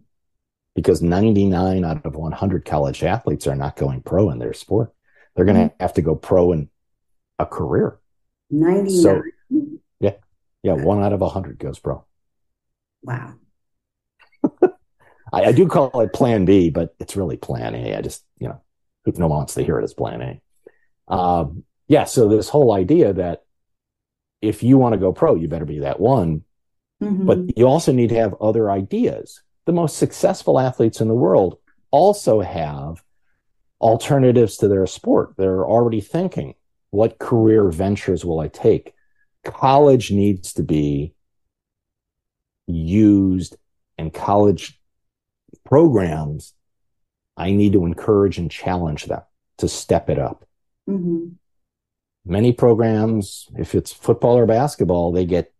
[0.74, 4.92] Because 99 out of 100 college athletes are not going pro in their sport.
[5.34, 5.82] They're going to mm-hmm.
[5.82, 6.68] have to go pro in
[7.38, 7.98] a career.
[8.50, 9.02] 99.
[9.02, 9.22] So,
[10.00, 10.14] yeah.
[10.62, 10.72] Yeah.
[10.74, 12.04] One out of 100 goes pro.
[13.02, 13.34] Wow.
[15.32, 17.96] I, I, do call it plan B, but it's really plan A.
[17.96, 18.60] I just, you know,
[19.06, 20.22] no one wants to hear it as plan
[21.08, 21.12] A.
[21.12, 22.04] Um, yeah.
[22.04, 23.44] So this whole idea that
[24.40, 26.44] if you want to go pro, you better be that one.
[27.02, 27.26] Mm-hmm.
[27.26, 29.42] But you also need to have other ideas.
[29.66, 31.58] The most successful athletes in the world
[31.90, 33.02] also have
[33.80, 35.34] alternatives to their sport.
[35.36, 36.54] They're already thinking,
[36.90, 38.94] what career ventures will I take?
[39.44, 41.14] College needs to be
[42.66, 43.56] used
[43.98, 44.80] and college
[45.64, 46.54] programs,
[47.36, 49.22] I need to encourage and challenge them
[49.58, 50.44] to step it up.
[50.88, 51.28] Mm-hmm.
[52.26, 55.52] Many programs, if it's football or basketball, they get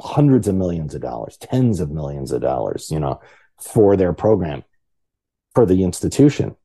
[0.00, 3.20] hundreds of millions of dollars, tens of millions of dollars, you know,
[3.60, 4.64] for their program,
[5.54, 6.56] for the institution.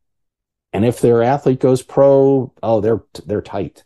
[0.74, 3.84] And if their athlete goes pro, oh, they're they're tight.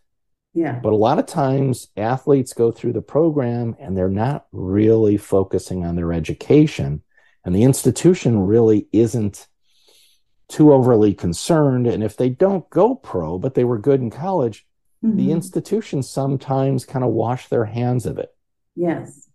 [0.54, 0.80] Yeah.
[0.82, 5.86] But a lot of times athletes go through the program and they're not really focusing
[5.86, 7.04] on their education
[7.46, 9.48] and the institution really isn't
[10.50, 11.88] too overly concerned.
[11.88, 14.66] And if they don't go pro, but they were good in college,
[15.04, 15.16] mm-hmm.
[15.16, 18.36] the institution sometimes kind of wash their hands of it.
[18.76, 19.29] Yes.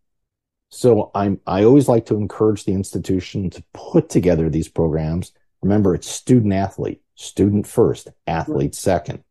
[0.74, 5.32] So I'm I always like to encourage the institution to put together these programs.
[5.62, 9.22] Remember, it's student athlete, student first, athlete second.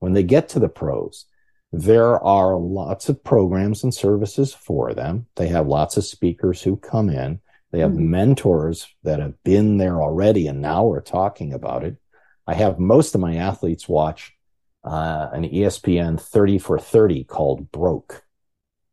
[0.00, 1.26] When they get to the pros,
[1.72, 5.26] there are lots of programs and services for them.
[5.36, 7.40] They have lots of speakers who come in.
[7.70, 8.10] They have mm-hmm.
[8.10, 11.98] mentors that have been there already and now we're talking about it.
[12.48, 14.32] I have most of my athletes watch
[14.82, 18.24] uh, an ESPN 30 for 30 called Broke.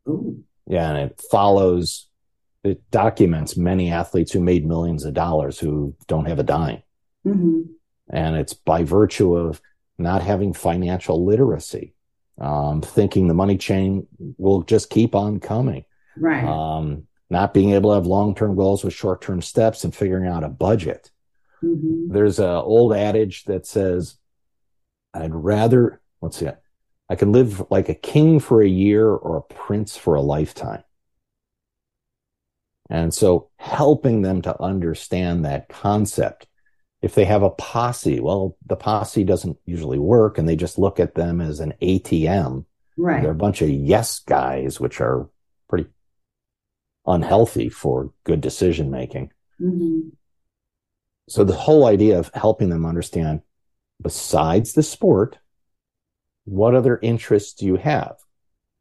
[0.08, 0.44] Ooh.
[0.70, 2.08] Yeah, and it follows,
[2.64, 6.84] it documents many athletes who made millions of dollars who don't have a dime.
[7.26, 7.62] Mm-hmm.
[8.10, 9.62] And it's by virtue of
[9.98, 11.94] not having financial literacy,
[12.40, 14.08] um, thinking the money chain
[14.38, 15.86] will just keep on coming.
[16.18, 16.44] Right.
[16.44, 20.50] Um, not being able to have long-term goals with short-term steps and figuring out a
[20.50, 21.12] budget.
[21.64, 22.14] Mm-hmm.
[22.14, 24.18] There's an old adage that says,
[25.14, 26.50] I'd rather, let's see,
[27.10, 30.84] I can live like a king for a year or a prince for a lifetime.
[32.90, 36.48] And so helping them to understand that concept.
[37.02, 41.00] If they have a posse, well, the posse doesn't usually work and they just look
[41.00, 42.66] at them as an ATM.
[42.98, 43.22] Right.
[43.22, 45.30] They're a bunch of yes guys, which are
[45.70, 45.88] pretty
[47.06, 49.32] unhealthy for good decision making.
[49.62, 50.10] Mm-hmm.
[51.30, 53.42] So the whole idea of helping them understand,
[54.02, 55.38] besides the sport,
[56.48, 58.16] what other interests do you have?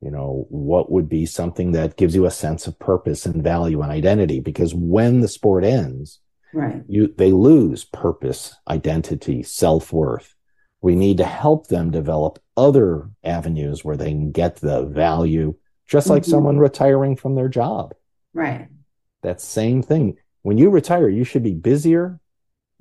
[0.00, 3.82] You know, what would be something that gives you a sense of purpose and value
[3.82, 4.38] and identity?
[4.38, 6.20] Because when the sport ends,
[6.52, 10.34] right, you they lose purpose, identity, self worth.
[10.80, 15.56] We need to help them develop other avenues where they can get the value,
[15.88, 16.30] just like mm-hmm.
[16.30, 17.94] someone retiring from their job.
[18.32, 18.68] Right.
[19.22, 20.18] That same thing.
[20.42, 22.20] When you retire, you should be busier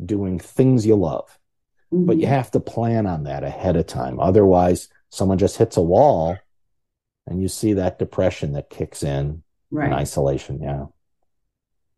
[0.03, 1.39] doing things you love.
[1.96, 2.06] Mm-hmm.
[2.06, 4.20] But you have to plan on that ahead of time.
[4.20, 6.38] Otherwise, someone just hits a wall
[7.28, 9.86] and you see that depression that kicks in right.
[9.86, 10.62] and isolation.
[10.62, 10.86] Yeah.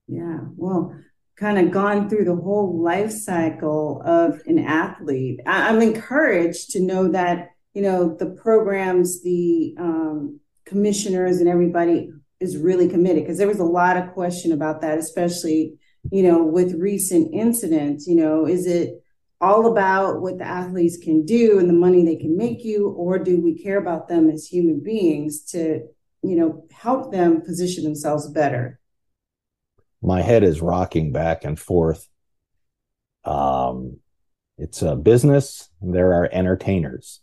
[0.08, 0.39] Yeah.
[0.56, 0.95] Well,
[1.38, 5.41] kind of gone through the whole life cycle of an athlete.
[5.45, 12.12] I- am encouraged to know that, you know, the programs, the um, commissioners and everybody
[12.39, 15.78] is really committed because there was a lot of question about that, especially
[16.12, 18.08] you know, with recent incidents?
[18.08, 19.02] You know, is it
[19.39, 23.19] all about what the athletes can do and the money they can make you, or
[23.19, 25.88] do we care about them as human beings to,
[26.23, 28.79] you know, help them position themselves better?
[30.01, 32.07] My head is rocking back and forth.
[33.23, 33.97] Um,
[34.57, 35.69] it's a business.
[35.81, 37.19] There are entertainers,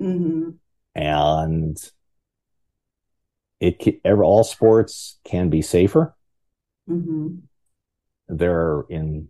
[0.00, 0.50] mm-hmm.
[0.94, 1.90] and
[3.60, 6.14] it ever all sports can be safer.
[6.88, 7.36] Mm-hmm.
[8.28, 9.28] They're in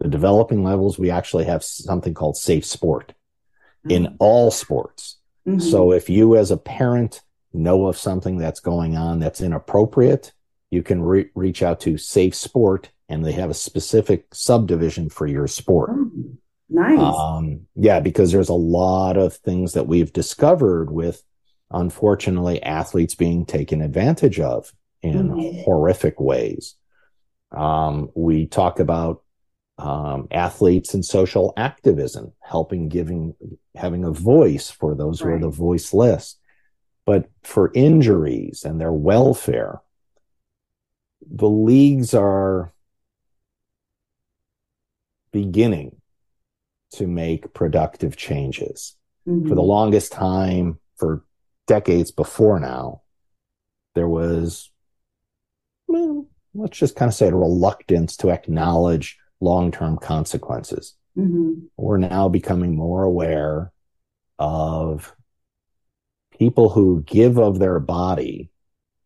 [0.00, 0.98] the developing levels.
[0.98, 3.14] We actually have something called safe sport
[3.86, 3.90] mm-hmm.
[3.90, 5.18] in all sports.
[5.46, 5.60] Mm-hmm.
[5.60, 7.22] So if you, as a parent,
[7.52, 10.32] know of something that's going on that's inappropriate,
[10.70, 15.26] you can re- reach out to Safe Sport, and they have a specific subdivision for
[15.26, 15.90] your sport.
[15.90, 16.32] Mm-hmm.
[16.70, 16.98] Nice.
[16.98, 21.22] Um, yeah, because there's a lot of things that we've discovered with,
[21.70, 24.72] unfortunately, athletes being taken advantage of
[25.02, 25.62] in mm-hmm.
[25.62, 26.74] horrific ways.
[27.52, 29.22] Um, we talk about
[29.78, 33.34] um, athletes and social activism, helping giving
[33.74, 35.30] having a voice for those right.
[35.30, 36.36] who are the voiceless.
[37.06, 39.82] But for injuries and their welfare,
[41.20, 42.72] the leagues are
[45.32, 45.96] beginning
[46.92, 48.96] to make productive changes.
[49.28, 49.48] Mm-hmm.
[49.48, 51.24] For the longest time, for
[51.66, 53.02] decades before now,
[53.94, 54.70] there was,
[55.88, 60.94] well, let's just kind of say, a reluctance to acknowledge long term consequences.
[61.16, 61.66] Mm-hmm.
[61.76, 63.72] We're now becoming more aware
[64.38, 65.14] of
[66.38, 68.50] people who give of their body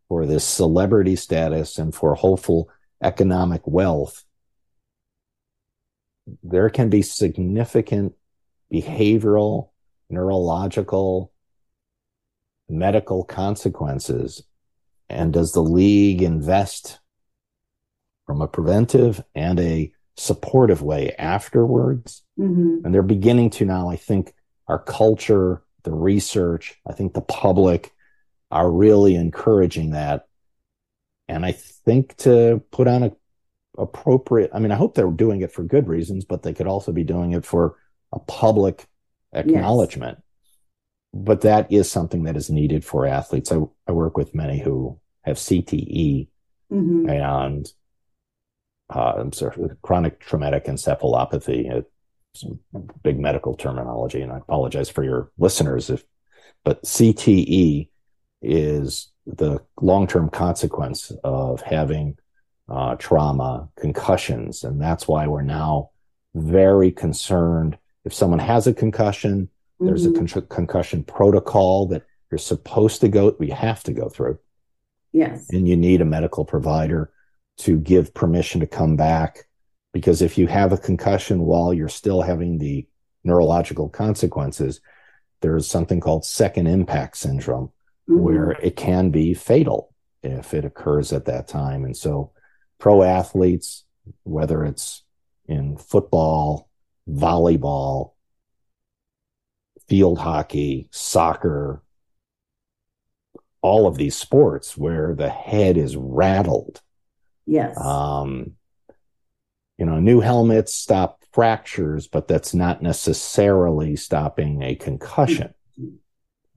[0.09, 2.71] for this celebrity status and for hopeful
[3.03, 4.25] economic wealth
[6.43, 8.15] there can be significant
[8.73, 9.71] behavioral,
[10.11, 11.33] neurological,
[12.69, 14.43] medical consequences.
[15.09, 16.99] And does the league invest
[18.27, 22.23] from a preventive and a supportive way afterwards?
[22.39, 22.85] Mm-hmm.
[22.85, 24.35] And they're beginning to now, I think,
[24.67, 27.93] our culture, the research, I think the public
[28.51, 30.27] are really encouraging that.
[31.29, 33.13] And I think to put on a
[33.79, 34.51] appropriate.
[34.53, 37.05] I mean, I hope they're doing it for good reasons, but they could also be
[37.05, 37.77] doing it for
[38.13, 38.87] a public
[39.33, 40.19] acknowledgement.
[40.19, 40.25] Yes.
[41.15, 43.53] But that is something that is needed for athletes.
[43.53, 46.29] I, I work with many who have CTE
[46.71, 47.09] mm-hmm.
[47.09, 47.73] and
[48.95, 51.85] uh, I'm sorry, chronic traumatic encephalopathy.
[52.35, 52.45] It's
[53.03, 56.05] big medical terminology, and I apologize for your listeners if,
[56.65, 57.89] but CTE
[58.43, 62.17] is the long-term consequence of having
[62.69, 64.65] uh, trauma, concussions.
[64.65, 65.91] And that's why we're now
[66.35, 67.79] very concerned.
[68.05, 69.87] If someone has a concussion, mm-hmm.
[69.87, 70.27] there's a mm-hmm.
[70.27, 74.39] con- concussion protocol that you're supposed to go, we have to go through.
[75.13, 75.47] Yes.
[75.51, 77.11] And you need a medical provider
[77.59, 79.49] to give permission to come back.
[79.93, 82.87] Because if you have a concussion while you're still having the
[83.25, 84.81] neurological consequences,
[85.41, 87.71] there's something called second impact syndrome,
[88.09, 88.21] mm-hmm.
[88.21, 91.85] where it can be fatal if it occurs at that time.
[91.85, 92.33] And so
[92.79, 93.85] pro athletes,
[94.25, 95.03] whether it's
[95.47, 96.69] in football,
[97.09, 98.13] volleyball,
[99.89, 101.83] field hockey, soccer,
[103.63, 106.81] all of these sports where the head is rattled.
[107.49, 107.81] Yes.
[107.81, 108.53] Um,
[109.79, 115.55] you know, new helmets stop fractures, but that's not necessarily stopping a concussion.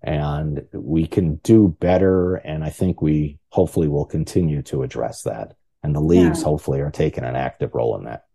[0.04, 2.36] And we can do better.
[2.36, 6.46] And I think we hopefully will continue to address that and the leagues yeah.
[6.46, 8.26] hopefully are taking an active role in that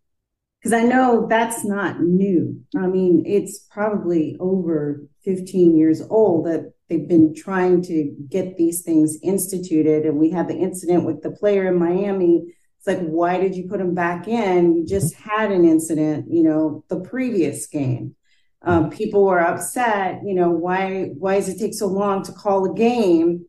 [0.66, 2.60] because i know that's not new.
[2.76, 8.82] I mean it's probably over 15 years old that they've been trying to get these
[8.82, 10.04] things instituted.
[10.06, 12.42] And we had the incident with the player in miami.
[12.78, 14.74] It's like why did you put him back in?
[14.74, 18.16] We just had an incident you know the previous game.
[18.62, 22.68] Um, people were upset you know why why does it take so long to call
[22.68, 23.46] a game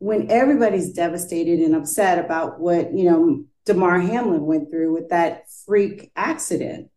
[0.00, 5.44] when everybody's devastated and upset about what you know Damar Hamlin went through with that
[5.66, 6.90] freak accident.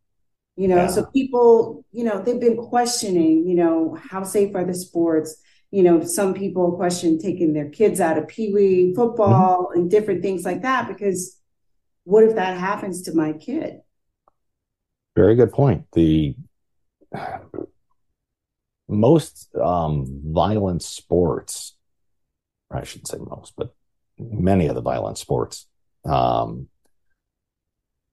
[0.56, 0.88] You know, yeah.
[0.88, 5.42] so people, you know, they've been questioning, you know, how safe are the sports?
[5.72, 9.80] You know, some people question taking their kids out of pee wee football mm-hmm.
[9.80, 11.40] and different things like that because
[12.04, 13.82] what if that happens to my kid?
[15.16, 15.86] Very good point.
[15.94, 16.36] The
[18.88, 21.76] most um, violent sports
[22.74, 23.74] I shouldn't say most, but
[24.18, 25.68] many of the violent sports
[26.06, 26.68] um,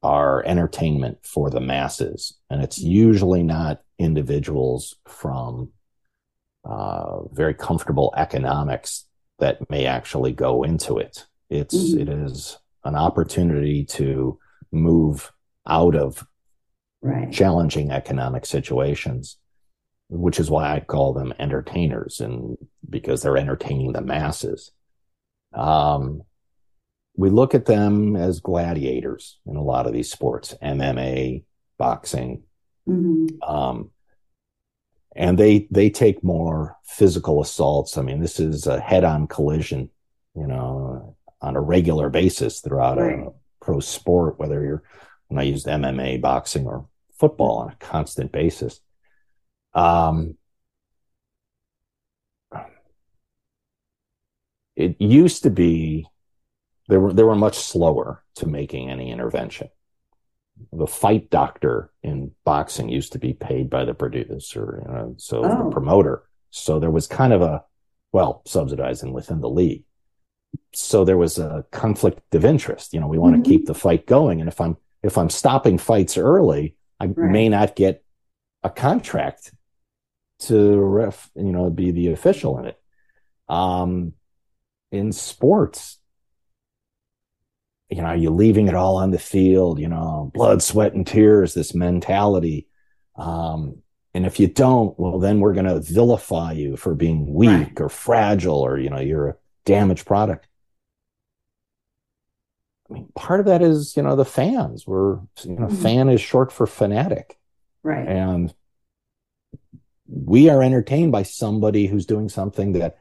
[0.03, 2.39] are entertainment for the masses.
[2.51, 5.73] And it's usually not individuals from
[6.65, 9.07] uh, very comfortable economics
[9.39, 11.27] that may actually go into it.
[11.51, 12.01] It's mm-hmm.
[12.01, 14.39] it is an opportunity to
[14.71, 15.33] move
[15.67, 16.27] out of
[17.03, 17.33] right.
[17.33, 19.39] challenging economic situations,
[20.09, 22.57] which is why I call them entertainers and
[22.89, 24.73] because they're entertaining the masses.
[25.55, 26.23] Um,
[27.19, 31.43] we look at them as gladiators in a lot of these sports, MMA,
[31.77, 32.45] boxing.
[32.89, 33.43] Mm-hmm.
[33.43, 33.91] Um,
[35.17, 37.99] and they they take more physical assaults.
[37.99, 39.91] I mean, this is a head-on collision,
[40.37, 43.19] you know, on a regular basis throughout right.
[43.19, 44.85] a pro sport, whether you're
[45.27, 46.87] when I used MMA, boxing, or
[47.19, 48.81] football on a constant basis.
[49.75, 50.37] Um,
[54.77, 56.07] it used to be
[56.89, 59.69] they were they were much slower to making any intervention.
[60.73, 65.45] The fight doctor in boxing used to be paid by the producer, you know, so
[65.45, 65.65] oh.
[65.65, 66.25] the promoter.
[66.51, 67.63] So there was kind of a
[68.13, 69.85] well subsidizing within the league.
[70.75, 72.93] So there was a conflict of interest.
[72.93, 73.43] You know, we want mm-hmm.
[73.45, 77.31] to keep the fight going, and if I'm if I'm stopping fights early, I right.
[77.31, 78.03] may not get
[78.63, 79.53] a contract
[80.41, 82.81] to ref, you know, be the official in it.
[83.49, 84.15] Um,
[84.91, 85.99] in sports,
[87.91, 89.79] you know, you're you leaving it all on the field?
[89.79, 91.55] You know, blood, sweat, and tears.
[91.55, 92.69] This mentality.
[93.17, 93.83] Um,
[94.15, 97.81] and if you don't, well, then we're going to vilify you for being weak right.
[97.81, 100.49] or fragile, or you know, you're a damaged product.
[102.91, 104.87] I mean, part of that is, you know, the fans.
[104.87, 105.83] We're, you know, mm-hmm.
[105.83, 107.39] fan is short for fanatic.
[107.83, 108.07] Right.
[108.07, 108.55] And
[110.07, 112.99] we are entertained by somebody who's doing something that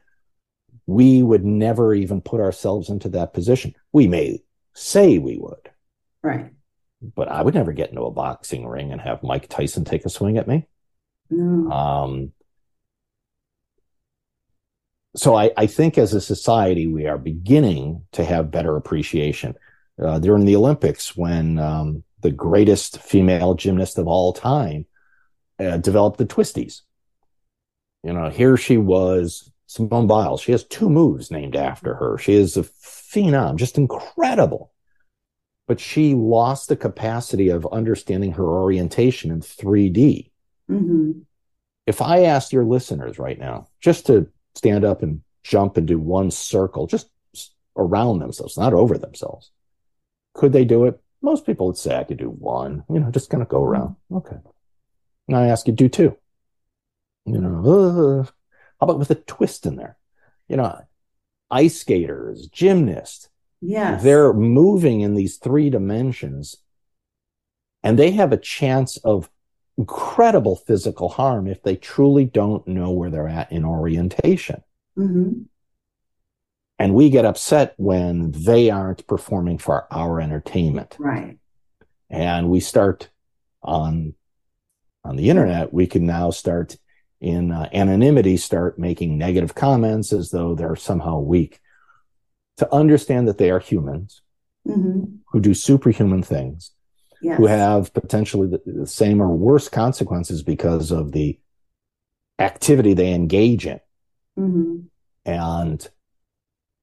[0.86, 3.74] we would never even put ourselves into that position.
[3.92, 4.42] We may
[4.78, 5.70] say we would.
[6.22, 6.50] Right.
[7.00, 10.08] But I would never get into a boxing ring and have Mike Tyson take a
[10.08, 10.66] swing at me.
[11.30, 11.70] No.
[11.70, 12.32] Um,
[15.14, 19.54] so I, I, think as a society, we are beginning to have better appreciation
[20.02, 24.86] uh, during the Olympics when um, the greatest female gymnast of all time
[25.58, 26.82] uh, developed the twisties.
[28.04, 30.40] You know, here she was, Simone Biles.
[30.40, 32.16] She has two moves named after her.
[32.16, 34.72] She is a phenom, just incredible.
[35.66, 40.30] But she lost the capacity of understanding her orientation in 3D.
[40.70, 41.20] Mm-hmm.
[41.86, 45.98] If I asked your listeners right now just to stand up and jump and do
[45.98, 47.10] one circle, just
[47.76, 49.50] around themselves, not over themselves,
[50.32, 50.98] could they do it?
[51.20, 53.96] Most people would say I could do one, you know, just kind of go around.
[54.10, 54.36] Okay.
[55.26, 56.16] And I ask you, do two.
[57.26, 58.30] You know, uh,
[58.80, 59.96] how about with a twist in there?
[60.48, 60.80] You know,
[61.50, 63.28] ice skaters, gymnasts.
[63.60, 63.96] Yeah.
[63.96, 66.56] They're moving in these three dimensions
[67.82, 69.30] and they have a chance of
[69.76, 74.62] incredible physical harm if they truly don't know where they're at in orientation.
[74.96, 75.42] Mm-hmm.
[76.80, 80.96] And we get upset when they aren't performing for our entertainment.
[80.98, 81.38] Right.
[82.10, 83.08] And we start
[83.62, 84.14] on
[85.04, 86.76] on the internet, we can now start
[87.20, 91.60] in uh, anonymity start making negative comments as though they're somehow weak.
[92.58, 94.22] To understand that they are humans
[94.66, 95.16] mm-hmm.
[95.28, 96.72] who do superhuman things,
[97.22, 97.36] yes.
[97.36, 101.38] who have potentially the, the same or worse consequences because of the
[102.38, 103.80] activity they engage in.
[104.38, 104.76] Mm-hmm.
[105.24, 105.88] And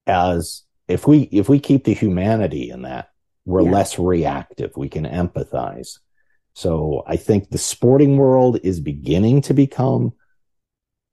[0.08, 3.10] as if we if we keep the humanity in that,
[3.46, 3.72] we're yeah.
[3.72, 4.72] less reactive.
[4.76, 6.00] We can empathize.
[6.54, 10.14] So I think the sporting world is beginning to become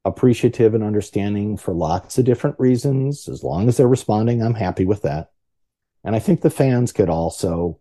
[0.05, 3.29] appreciative and understanding for lots of different reasons.
[3.29, 5.31] As long as they're responding, I'm happy with that.
[6.05, 7.79] And I think the fans could also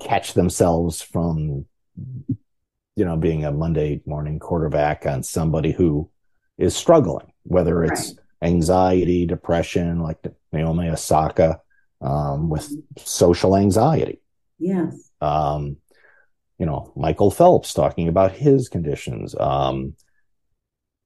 [0.00, 1.66] catch themselves from,
[1.96, 6.10] you know, being a Monday morning quarterback on somebody who
[6.56, 10.18] is struggling, whether it's right anxiety, depression, like
[10.52, 11.60] Naomi Osaka,
[12.00, 14.20] um, with social anxiety.
[14.58, 15.10] Yes.
[15.20, 15.76] Um,
[16.58, 19.34] you know, Michael Phelps talking about his conditions.
[19.38, 19.94] Um,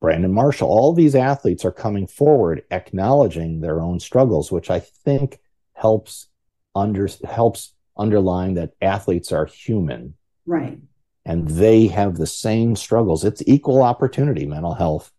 [0.03, 5.39] Brandon Marshall, all these athletes are coming forward acknowledging their own struggles, which I think
[5.73, 6.29] helps
[6.75, 10.15] under helps underline that athletes are human.
[10.45, 10.79] Right.
[11.25, 13.25] And they have the same struggles.
[13.25, 15.11] It's equal opportunity mental health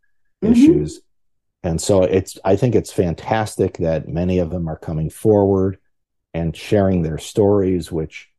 [0.44, 0.54] mm-hmm.
[0.54, 1.02] issues
[1.64, 5.78] and so it's i think it's fantastic that many of them are coming forward
[6.34, 8.30] and sharing their stories which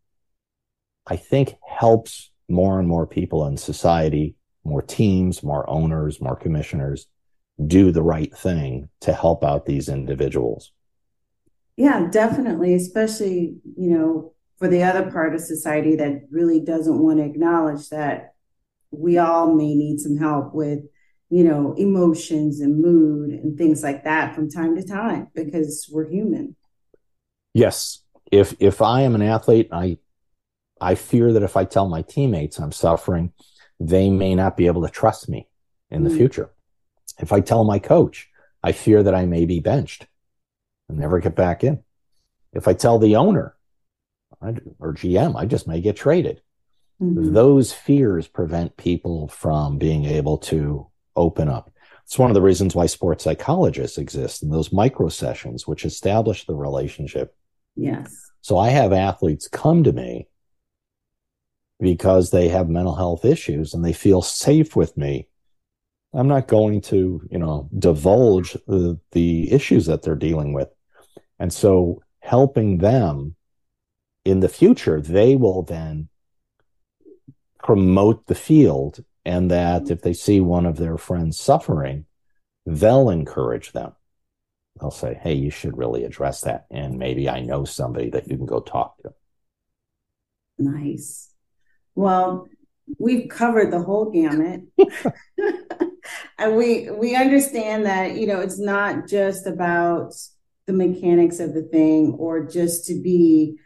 [1.06, 7.06] i think helps more and more people in society more teams more owners more commissioners
[7.66, 10.72] do the right thing to help out these individuals
[11.76, 17.18] yeah definitely especially you know for the other part of society that really doesn't want
[17.18, 18.34] to acknowledge that
[18.90, 20.80] we all may need some help with
[21.34, 26.08] you know, emotions and mood and things like that from time to time because we're
[26.08, 26.54] human.
[27.54, 28.02] Yes.
[28.30, 29.98] if if I am an athlete, I
[30.80, 33.32] I fear that if I tell my teammates I'm suffering,
[33.80, 35.48] they may not be able to trust me
[35.90, 36.08] in mm.
[36.08, 36.50] the future.
[37.18, 38.28] If I tell my coach,
[38.62, 40.06] I fear that I may be benched
[40.88, 41.82] and never get back in.
[42.52, 43.54] If I tell the owner
[44.40, 46.40] or GM, I just may get traded.
[47.02, 47.32] Mm-hmm.
[47.32, 51.70] Those fears prevent people from being able to open up.
[52.04, 56.44] It's one of the reasons why sports psychologists exist and those micro sessions, which establish
[56.44, 57.34] the relationship.
[57.76, 58.14] Yes.
[58.42, 60.28] So I have athletes come to me
[61.80, 65.28] because they have mental health issues and they feel safe with me.
[66.12, 70.68] I'm not going to, you know, divulge the, the issues that they're dealing with.
[71.38, 73.34] And so helping them
[74.24, 76.08] in the future, they will then
[77.58, 82.04] promote the field and that if they see one of their friends suffering,
[82.66, 83.92] they'll encourage them.
[84.80, 86.66] They'll say, Hey, you should really address that.
[86.70, 89.14] And maybe I know somebody that you can go talk to.
[90.58, 91.33] Nice.
[91.94, 92.48] Well,
[92.98, 94.62] we've covered the whole gamut.
[96.38, 100.14] and we we understand that, you know, it's not just about
[100.66, 103.56] the mechanics of the thing or just to be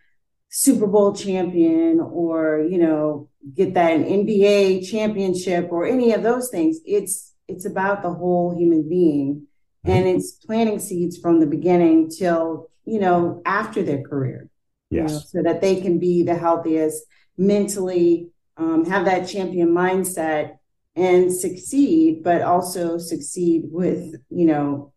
[0.51, 6.79] Super Bowl champion or, you know, get that NBA championship or any of those things.
[6.85, 9.47] It's it's about the whole human being
[9.85, 10.19] and mm-hmm.
[10.19, 14.49] it's planting seeds from the beginning till, you know, after their career.
[14.91, 15.11] Yes.
[15.11, 17.05] You know, so that they can be the healthiest
[17.39, 20.59] mentally, um, have that champion mindset
[20.97, 24.93] and succeed, but also succeed with, you know,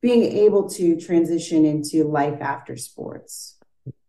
[0.00, 3.58] being able to transition into life after sports.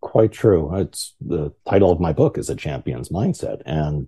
[0.01, 0.75] Quite true.
[0.75, 3.61] It's the title of my book is a champion's mindset.
[3.65, 4.07] And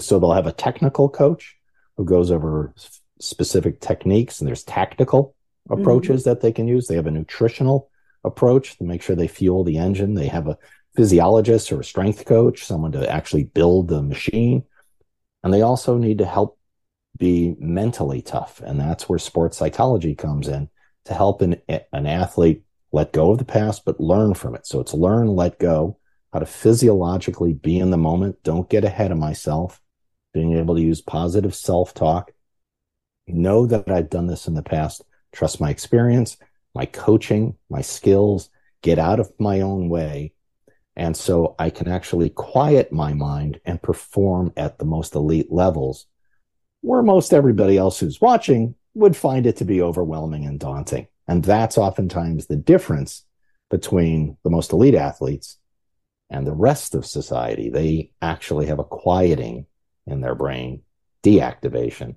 [0.00, 1.56] so they'll have a technical coach
[1.96, 2.74] who goes over
[3.20, 5.36] specific techniques and there's tactical
[5.70, 6.30] approaches mm-hmm.
[6.30, 6.86] that they can use.
[6.86, 7.90] They have a nutritional
[8.24, 10.14] approach to make sure they fuel the engine.
[10.14, 10.58] They have a
[10.96, 14.64] physiologist or a strength coach, someone to actually build the machine.
[15.42, 16.58] And they also need to help
[17.18, 18.60] be mentally tough.
[18.64, 20.68] And that's where sports psychology comes in
[21.04, 24.66] to help an, an athlete let go of the past, but learn from it.
[24.66, 25.98] So it's learn, let go,
[26.32, 28.42] how to physiologically be in the moment.
[28.44, 29.80] Don't get ahead of myself.
[30.32, 32.32] Being able to use positive self talk.
[33.26, 35.02] Know that I've done this in the past.
[35.32, 36.36] Trust my experience,
[36.74, 38.50] my coaching, my skills,
[38.82, 40.33] get out of my own way.
[40.96, 46.06] And so I can actually quiet my mind and perform at the most elite levels
[46.82, 51.08] where most everybody else who's watching would find it to be overwhelming and daunting.
[51.26, 53.24] And that's oftentimes the difference
[53.70, 55.58] between the most elite athletes
[56.30, 57.70] and the rest of society.
[57.70, 59.66] They actually have a quieting
[60.06, 60.82] in their brain,
[61.22, 62.16] deactivation.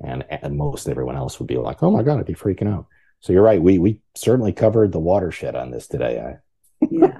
[0.00, 2.86] And, and most everyone else would be like, oh my God, I'd be freaking out.
[3.20, 3.60] So you're right.
[3.60, 6.36] We, we certainly covered the watershed on this today.
[6.90, 7.13] yeah.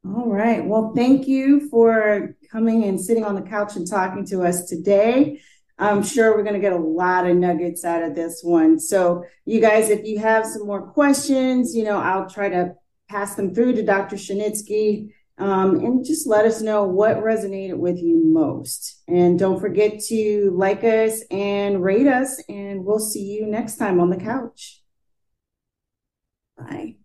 [0.05, 0.65] All right.
[0.65, 5.41] Well, thank you for coming and sitting on the couch and talking to us today.
[5.77, 8.79] I'm sure we're going to get a lot of nuggets out of this one.
[8.79, 12.75] So, you guys, if you have some more questions, you know, I'll try to
[13.09, 14.15] pass them through to Dr.
[14.15, 19.01] Shinitzky um, and just let us know what resonated with you most.
[19.07, 24.01] And don't forget to like us and rate us, and we'll see you next time
[24.01, 24.78] on the couch.
[26.59, 26.98] Bye.